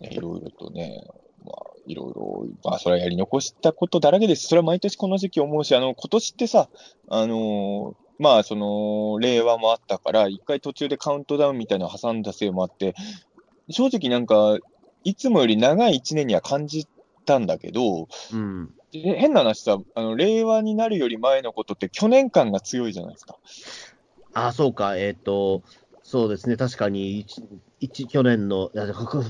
[0.00, 0.14] え。
[0.14, 1.04] いろいろとね、
[1.44, 4.46] まあ、いろいろ、まあ、それはやり残したことだらけです。
[4.46, 6.68] それは毎年この時期思うし、あの、今年ってさ、
[7.08, 12.94] あのーまあ、その、令和もあったから、一回途中でカウントダウンみたいなの挟んだせいもあって、
[13.70, 14.58] 正直なんか、
[15.04, 16.86] いつもより長い一年には感じ
[17.24, 23.36] たんだけど、うん、変な話さ、あの、令和になるより前のことって去年感が強いじゃないですか。
[24.32, 25.62] あ、そうか、えっ、ー、と、
[26.02, 27.26] そうですね、確かに、
[28.08, 28.70] 去年の、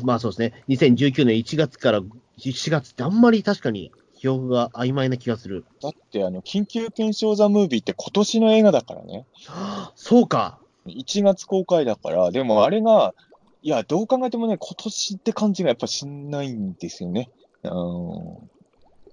[0.04, 2.00] まあそうですね、2019年1月から
[2.38, 5.64] 4月ってあんまり確かに記憶が曖昧な気がする。
[5.82, 9.26] だって、あの、緊急検証ザ・ムービーって今年の映画だからね。
[9.94, 10.58] そうか。
[10.86, 13.14] 1月公開だから、でもあれが、
[13.62, 17.30] いや、どう考えてもね、今年って感じがやっぱしないんですよね。
[17.64, 18.34] うん。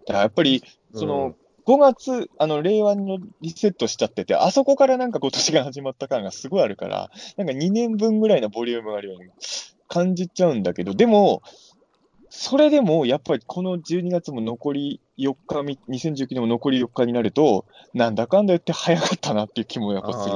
[0.06, 1.36] だからやっぱり、その、
[1.66, 9.32] 5月、あの、令和のリセットしちゃってて、あそこからなんか今年が始まった感がすごいあるから、なんか2年分ぐらいのボリュームがあるように
[9.88, 11.42] 感じちゃうんだけど、でも、
[12.36, 20.36] それでも、やっぱりこの12月も残り4日、2019年も残り4日になると、なんだかんだ言って早かったなっていう気もやっぱする。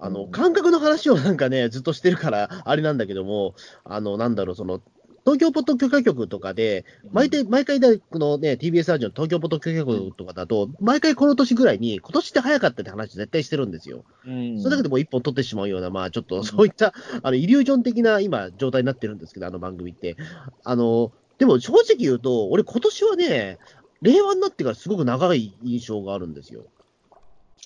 [0.00, 3.54] あの、感覚の話をなんかね、ずっとしてるから、あれなんだけども、
[3.84, 4.80] あの、なんだろう、その、
[5.26, 14.04] 東京ポッド許可局とかで、毎回、毎回で、このね、TBS ラジオの東京ポッド許可局とかだと、毎回この年ぐらいに、今年って早かったって話絶対してるんですよ。
[14.24, 20.16] うん、それだけでも一本取ってしまうような、まあちょっとそういった、あの、イリュージョン的な今、状態になってるんですけど、あの番組って。
[20.62, 23.58] あの、でも正直言うと、俺今年はね、
[24.02, 26.66] 令和になってからすごく長い印象があるんですよ。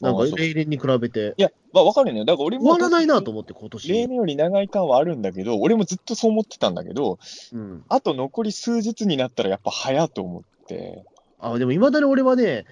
[0.00, 1.34] なんか例年に比べて。
[1.36, 2.24] いや、まあわかるよね。
[2.24, 2.64] だから俺も。
[2.64, 3.88] 終わらないなと思って、今年。
[3.88, 7.18] 例年より長い感はあるんだけど、俺もずっとそう思ってたんだけど、
[7.52, 11.04] うん、あと残り数日になったらやっぱ早と思って。
[11.38, 12.64] あ、でもいまだに俺はね、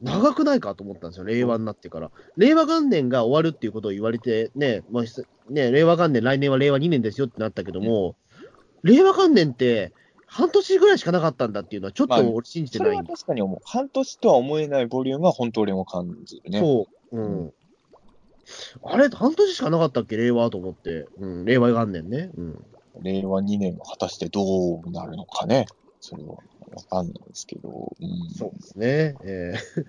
[0.00, 2.10] 長くないかと思ったんですよ、令和になってから。
[2.36, 8.16] 令和元年が終わるっていうことを言われてね、まあ、ね令和元年、来年は令和2年ですよってなったけども、
[8.82, 9.92] うん、令和元年って、
[10.32, 13.60] 半年ぐらいしかなかったんだっていうのは、ちょっと俺信じてない、まあ、それは確かに思う。
[13.64, 16.58] 半年とは思えないボリュームは本当俺も感じるね。
[16.60, 17.16] そう。
[17.16, 17.52] うん。
[18.84, 20.16] あれ、半年しかなかったっけ？
[20.16, 21.06] 令和と思って。
[21.18, 22.30] うん、令和元年ね。
[22.36, 22.64] うん。
[23.02, 24.42] 令和2年も果たしてど
[24.84, 25.66] うなるのかね。
[26.00, 26.36] それはわ
[26.88, 27.94] かんないですけど。
[28.00, 29.16] うん、そうですね。
[29.24, 29.84] えー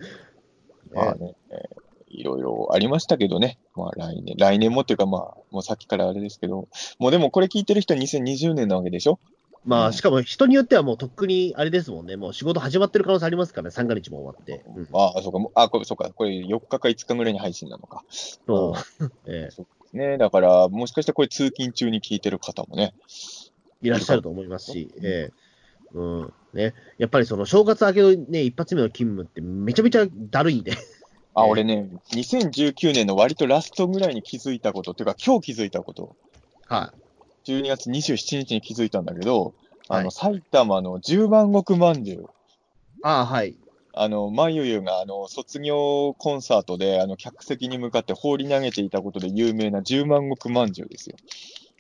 [0.94, 1.84] まあね、えー
[2.16, 3.58] いろいろありましたけどね。
[3.76, 6.68] まあ来年、来年もっていうかまあ、もうさっきからあれですけど、
[7.00, 9.18] もうでもこれ聞いてる人は2020年なわけでしょ？
[9.66, 9.94] まあ、うん。
[9.94, 14.66] しかも人によってはもうとっくにあれですもんね、もう仕事始まってる可能性ありますからね、三が日も終わって。
[14.76, 14.88] うん。
[14.94, 18.04] ああ、そうか、あ、これ、そうか、これ4日か5日ぐらいに配信なのか。
[18.10, 20.18] そう、 えそうですね。
[20.18, 22.94] だから、もしかしてこれ通勤中に聞いてる方もね。
[23.84, 25.34] えいらっしゃると思いますし、ええ。
[25.94, 26.34] うん。
[26.54, 30.72] ね、やっぱりその正月明けの、ね、一発目の勤務ってめちゃめちゃだるいんで、
[31.34, 31.50] あ、ええ。
[31.50, 36.16] 俺ね、2019年の割とラストぐらいに気づいたこと、っていうか今日気づいたこと、
[36.68, 37.03] はい、
[37.46, 39.54] 12月27日に気づいたんだけど、
[39.90, 42.30] あの、はい埼玉の十万石まんじゅう。
[43.04, 43.56] ああ、はい、
[43.94, 51.18] あの、まゆゆが、あの、卒業コンサートで、あの、客席に向かって放り投げていたことで有名な十万石まんじゅうですよ。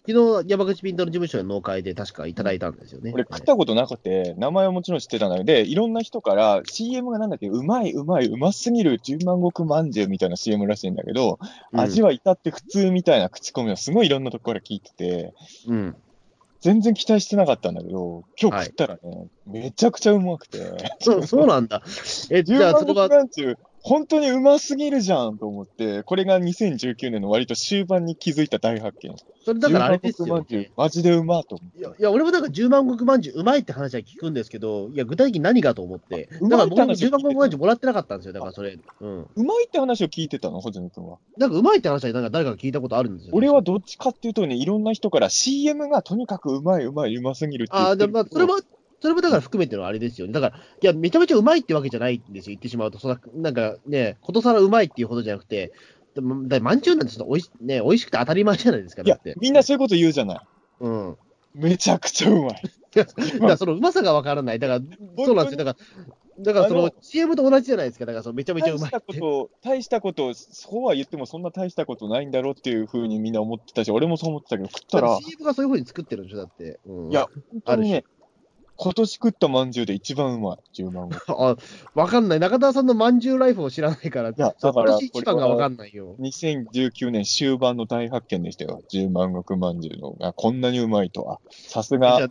[0.05, 3.11] 昨日山口ピントの事務所の農会で確かいただいたんですよね。
[3.13, 11.39] 俺食ったことなくて、名前はもちろん知ってたんだけど、で、いろんな人から CM がなんだっけ、うまい、うまい、うますぎる十万石まんじゅうみたいな CM らしいんだけど、
[11.71, 11.79] うん。
[11.79, 15.33] 味は至って普通みたいな口コミをすごいいろんなところから聞いてて、
[15.67, 15.95] うん、
[16.59, 20.59] 全然期待してなかったんだけど、今日食ったらね、めちゃくちゃうまくて、
[20.99, 21.81] そうそうなんだ。
[22.29, 29.13] え、じゃあそれは、まんじゅう、本当にうますぎるじゃんと思って、これが2019年の割と終盤に気づいた大発見。
[29.43, 31.79] それだからあれですよね。、マジでうまーと思って。
[31.79, 38.79] いや、いや俺もなんか十万石まんじゅううまいって話は聞くんですけど、いや、具体的に何がと思って、うだから僕もまいって話十万石まんじゅうもらってなかったんですよ、だからそれ。
[39.01, 39.27] うん。
[39.35, 41.17] うまいって話を聞いてたの、穂積君は。
[41.37, 43.31] なんかうまいって話はなんか誰かが聞いたことあるんですよ。
[43.33, 48.59] 俺はどっちかっていうとね、いろんな人から CM がとにかくうまいうまいうますぎるって言ああ、でもまあ、それも、
[49.03, 50.31] それもだから含めてのあれですよね。
[50.31, 52.99] だから、いや、めちゃめちゃうまいってわけじゃないんですよ、言ってしまうと。
[52.99, 55.73] そんななんかね、ことさらうまいっていうほどじゃなくて、
[56.15, 56.21] だ
[56.61, 60.39] まんじゅうなんてちょっとおいし、ね、美味しくて当たり前じゃないですか、いやだって。、みんなそういうこと言うじゃない。
[60.79, 61.17] うん。
[61.53, 62.61] めちゃくちゃうまい。
[62.95, 64.59] だからそのうまさがわからない。
[64.59, 65.65] だから、そうなんですよ。
[65.65, 66.05] だから、
[66.39, 68.05] だからその CM と同じじゃないですか。
[68.05, 76.79] だからそのめちゃめちゃうまい大したこと、大したこと、そうは言ってもそんな大したことないんだろうっていうふうにみんな思ってたし、俺もそう思ってたけど、食ったらだって、CM がそういうふうに作ってるんでしょ、だって。
[76.85, 78.03] うん、いや、本当にね、
[78.75, 81.19] 今年食ったまんじゅうで一番うまい、10万石。
[81.29, 81.55] あ、
[81.93, 82.39] わかんない。
[82.39, 86.15] 中田さんのまんじゅうライフを知らないから、いやだから今年一番がわかんないよ。
[86.19, 91.39] 2019年終盤の大発見でしたよ、10万石まんじゅうのがこんなにうまいとは。
[91.49, 92.29] さすが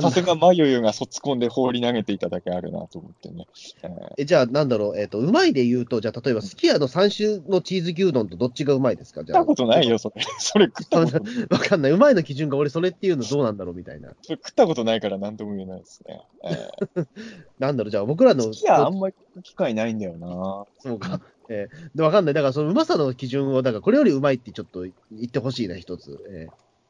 [0.00, 3.46] さすがまゆゆがそっち込んで放り投げていただけあるなと思ってね。
[3.82, 9.24] えーえじゃあ、なんだろう、えっ、と、うまいで言うと、じゃあ、例えば、すき家の3種のチーズ牛丼とどっちがうまいですか？
[9.24, 9.40] じゃあ。
[9.40, 10.22] 食ったことないよ、それ。
[10.38, 11.46] それ食ったことない。
[11.50, 11.92] わかんない。
[11.92, 14.12] うまいの基準が俺、それっていうのどうなんだろうみたいな。
[14.22, 16.22] それ食ったことないから何とも言えないですね。
[16.44, 17.06] えー、
[17.58, 20.64] なんだろう、じゃあ、僕らの、好きやあんまり機会ないんだよな。
[20.78, 21.20] そうか。
[21.48, 22.34] えーで、わかんない。
[22.34, 24.92] だから、そのうまさの基準を、だから、これよりうまいってちょっと言
[25.24, 26.18] ってほしいな、一つ。
[26.30, 26.48] え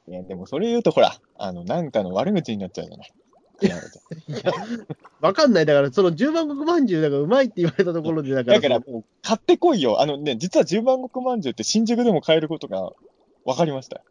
[0.08, 3.12] いや、でもそれ言うとほら、あの、なんかの悪口になっちゃうじゃない。
[3.62, 4.84] いやー
[5.20, 5.66] わかんない。
[5.66, 10.00] だから、その十万石まんじゅう、だから、うまいって言われたところで、だから、だからもう、買ってこいよ。
[10.02, 12.92] あのね、実は十万石まんじゅうって新宿でも買えることが
[13.44, 14.02] 分かりました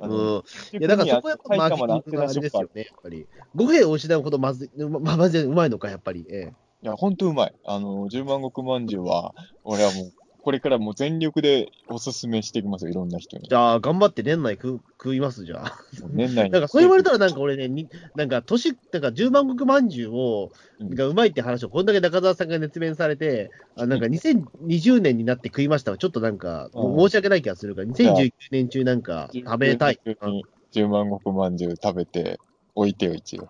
[0.00, 0.42] うん。
[0.72, 3.26] いや、だからそこはやっぱマーケティングがあれですよね、やっぱり。
[3.54, 6.26] 語弊を失うほどまずい、ま、まずいうまいのか、やっぱり。
[6.28, 7.54] えいや、ほんとうまい。
[7.64, 9.34] あの、十万石まんじゅうは、
[9.64, 10.12] 俺はもう、
[10.42, 13.54] これからもう全力でおすすめしていきますよ、いろんな人にじ。
[13.54, 15.78] ゃあ、頑張って年内食食います、じゃあ。
[16.12, 16.50] 年内に。
[16.50, 30.00] なんか、そう言われたら、なんか俺ね、になんか、年、なんか、十万石まんじゅうを、うんがうまいって話を、こんだけ中澤さんが熱弁されて、あなんか、2020年になって食いましたは、ちょっとなんか、うん申し訳ない気がするから、2019年中なんか、食べたい。
[30.26, 32.40] に十万石まんじゅう食べて
[32.74, 33.48] おいてよ、一応。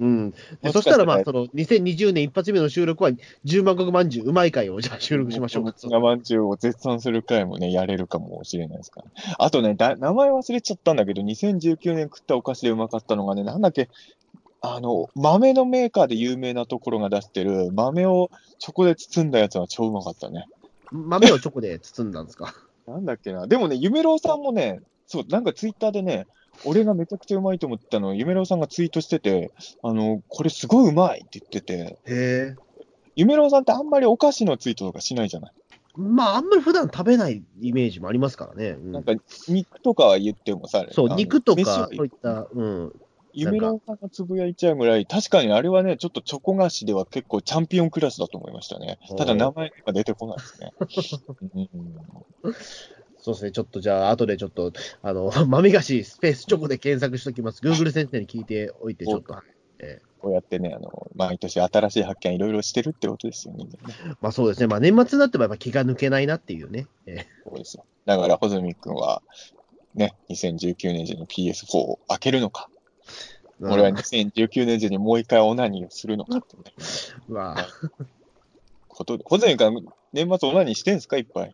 [0.00, 0.34] うん。
[0.72, 3.10] そしたら、まあ、らその、2020年一発目の収録は、
[3.44, 5.70] 十万石まんじゅううまい会を、じゃあ収録しましょうか。
[6.16, 9.06] んじゅうを絶賛する回もね、やれるかもしれないですから。
[9.38, 13.88] あとね、だ名前忘れちゃったんだけど、2019年食ったお菓子でうまかったのがね、なんだっけ、
[14.62, 20.46] あの、豆のメーカーで有名なところが出してる、豆をチョコで包んだやつは超うまかったね。
[20.92, 22.54] 豆をチョコで包んだんですか？
[22.88, 23.46] なんだっけな？
[23.46, 26.26] でもね、ゆめろうさんもね、そう、なんかツイッターでね、
[26.64, 29.52] 俺がめちゃくちゃうまいと思ったのを、ゆめろうさんがツイートしてて、
[29.82, 32.56] あの、これすごいうまいって言ってて、へえ。
[33.16, 35.52] ゆめろうさんってあんまりお菓子のツイートとかしないじゃない？
[35.96, 38.70] まあ、あんまり普段食べないイメージもありますからね。
[38.70, 39.12] うんなんか、
[39.48, 42.92] 肉とかは言ってもさ、そう、あの肉と飯は、かそういった、うん。
[43.32, 48.98] ゆめろうさんがつぶやいちゃうぐらい、確かにあれはね、ちょっとチョコ菓子では結構チャンピオンクラスだと思いましたね。
[49.16, 50.72] ただ名前が出てこないですね。
[51.74, 52.50] うん
[53.22, 57.60] そうですね、ちょっとじゃあ、後でちょっと、あの、 豆菓子スペースチョコで検索しときます。
[57.60, 59.36] Google 先生に聞いておいて、ちょっと。
[59.78, 63.64] えこうやってね、あの、毎年新しい発見いろいろしてるってことですよね。
[63.64, 66.86] ーまあそうですね、まあ年末になってもやっぱ気が抜けないなっていうね。
[67.06, 67.84] えそうですよ。
[68.04, 69.22] だから、穂積君は、
[69.94, 76.62] ね、2019年時に PS4 を開けるのか、ー俺は2019年時にもう一回オナニーをするのかってね、
[77.28, 77.68] まあ、
[78.88, 79.24] ことで。
[79.26, 79.72] ホゼミから
[80.12, 81.52] 年末オナニーしてんすかいっぱい。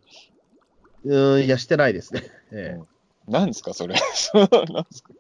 [1.07, 2.23] うん、いや、してないですね。
[2.53, 2.79] え
[3.29, 3.95] なんですかそれ。
[3.95, 4.07] なんで
[4.91, 5.13] すか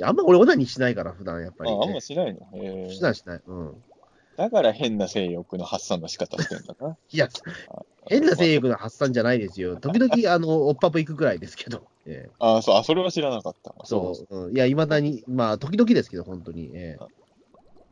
[0.00, 2.40] え あんま俺、オナニーしないから、普段やっぱり、ああんましないの？
[2.54, 3.40] へえしないしない。
[3.46, 3.84] うん。
[4.36, 6.96] だから変な性欲の発散の仕方してんだな。
[7.12, 7.28] いや、
[8.08, 9.76] 変な性欲の発散じゃないですよ。
[9.76, 11.86] 時々、あの、おっぱぶ行くぐらいですけど。
[12.06, 13.74] ええああ、そう、あ、それは知らなかった。
[13.84, 14.46] そう。
[14.46, 16.70] うん、いや、いまだに、まあ、時々ですけど、本当に。
[16.74, 17.23] ええ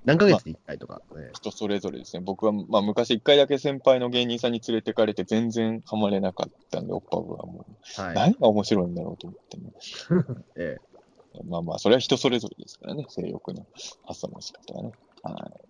[0.05, 1.01] 何ヶ月に1回とか。
[1.17, 2.23] ええ人それぞれですね。
[2.25, 8.15] 僕は、まあ、昔一回だけ先輩の芸人さんに連れてかれて全然ハマれなかったんで、オッパブはもう、はい。
[8.15, 9.73] 何が面白いんだろうと思ってね。
[10.57, 10.79] え
[11.45, 13.67] まあまあ、それは人それぞれですからね、性欲の
[14.05, 14.93] 発散の仕方はね。
[15.23, 15.61] はい。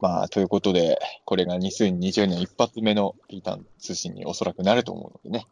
[0.00, 5.46] まあ、ということで、これが2020年一発目のピータン通信におそらくなると思うのでね。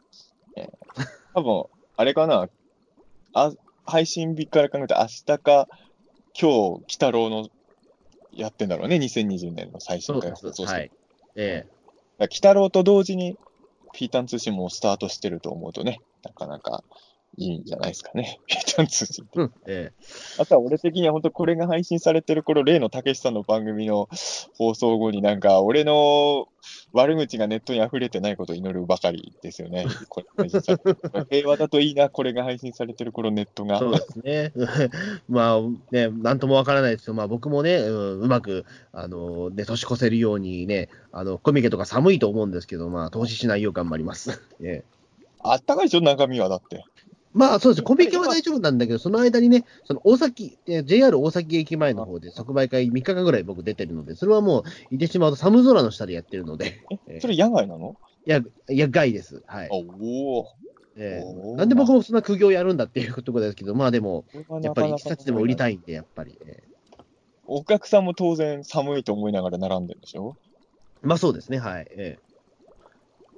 [0.57, 1.65] えー多分、
[1.97, 2.49] あれかな、
[3.33, 3.53] あ、
[3.85, 5.69] 配信日から考えて明日か、
[6.41, 7.49] 今日、鬼太郎の
[8.33, 10.31] やってんだろうね、2020年の最新回。
[10.33, 10.73] 放送して。
[10.73, 10.91] はい。
[11.37, 11.77] えだか
[12.19, 13.37] ら鬼太郎と同時に、
[13.93, 16.85] ピータン通信もスタートしてると思うとね、なかなか
[17.37, 19.41] いいんじゃないですかね、 ピー通信ってえ。
[19.41, 19.53] うん。
[19.67, 19.93] え
[20.39, 24.09] あとは俺的には本当これが配信されてる頃、例のたけしさんの番組の
[24.57, 26.49] 放送後になんか、俺の
[26.93, 29.87] 悪口がネットに溢れてないことを祈るばかりですよね。
[31.31, 33.79] 平和だといいな、これが配信されてる頃、ネットえが。
[33.79, 34.53] そうですね。
[35.29, 35.61] まあ、
[35.93, 44.43] ね、なんともわからないですけど、まあ僕もね、うん、うまく、あの、ね、年越せるようにね、あの、コミケとか寒いと思うんですけど、まあ、投資しないよう頑張ります。
[44.61, 44.99] ええ
[45.41, 46.85] あったかいでしょ、中身はだって。
[47.39, 47.83] まあそうです。
[47.85, 57.97] コミケは大丈夫なんだけど、その間にね、その大崎、えー JR 大崎駅前の方で即売会3日間ぐらい僕出てるので、それはもう、言ってしまうと寒空の下でやってるので、え、 それ野外なの？
[58.27, 59.43] いや、いや、害です。
[59.47, 59.69] はい。
[59.71, 60.47] おお。
[60.97, 64.25] えおーえなんで僕もそんな苦行やるんだっていうところですけど、まあでも、
[64.63, 66.37] やっぱり一冊でも売りたいんで、やっぱり。
[66.45, 66.69] ええ
[67.51, 70.37] お客さんも当然寒いと思いながら並んでるでしょ？
[71.03, 71.87] まあそうですね、はい。
[71.93, 72.19] え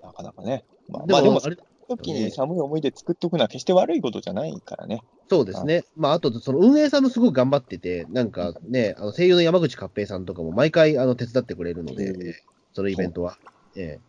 [0.02, 0.64] なかなかね。
[0.88, 1.56] まあ、えでも、まあでも、あれ
[1.96, 5.02] 時に寒い思い出作っとくのは決して悪いことじゃないからね。
[5.28, 5.84] そうですね。
[5.96, 13.36] まあ、あと、その運営さんもすごく頑張ってて、なんかね、あの声優の山口勝平さんとかも毎回あの手伝ってくれるので、そのイベントは。
[13.76, 14.00] え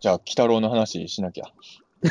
[0.00, 1.46] じゃあ、鬼太郎の話しなきゃ。
[2.04, 2.08] え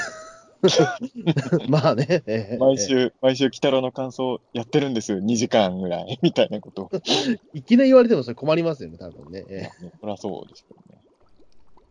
[1.67, 5.13] まあね、ええ毎週、毎週、鬼太郎の感想やってるんです。
[5.13, 6.89] 2時間ぐらい、みたいなことを。
[7.53, 9.45] いきなり言われてもそれ困りますよね、多分ね。
[9.49, 11.01] ええねそりゃそうですけどね。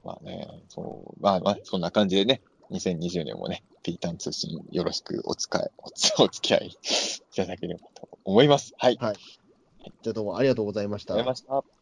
[0.04, 2.40] まあね、そう、まあまあ、そんな感じでね、
[2.72, 8.72] 2020年もね、ピータン通信よろしくお使い、 おつお付き合いいただければと思います。
[8.78, 8.98] はい。
[10.02, 11.81] じゃあどうもありがとうございましたありがとうございました。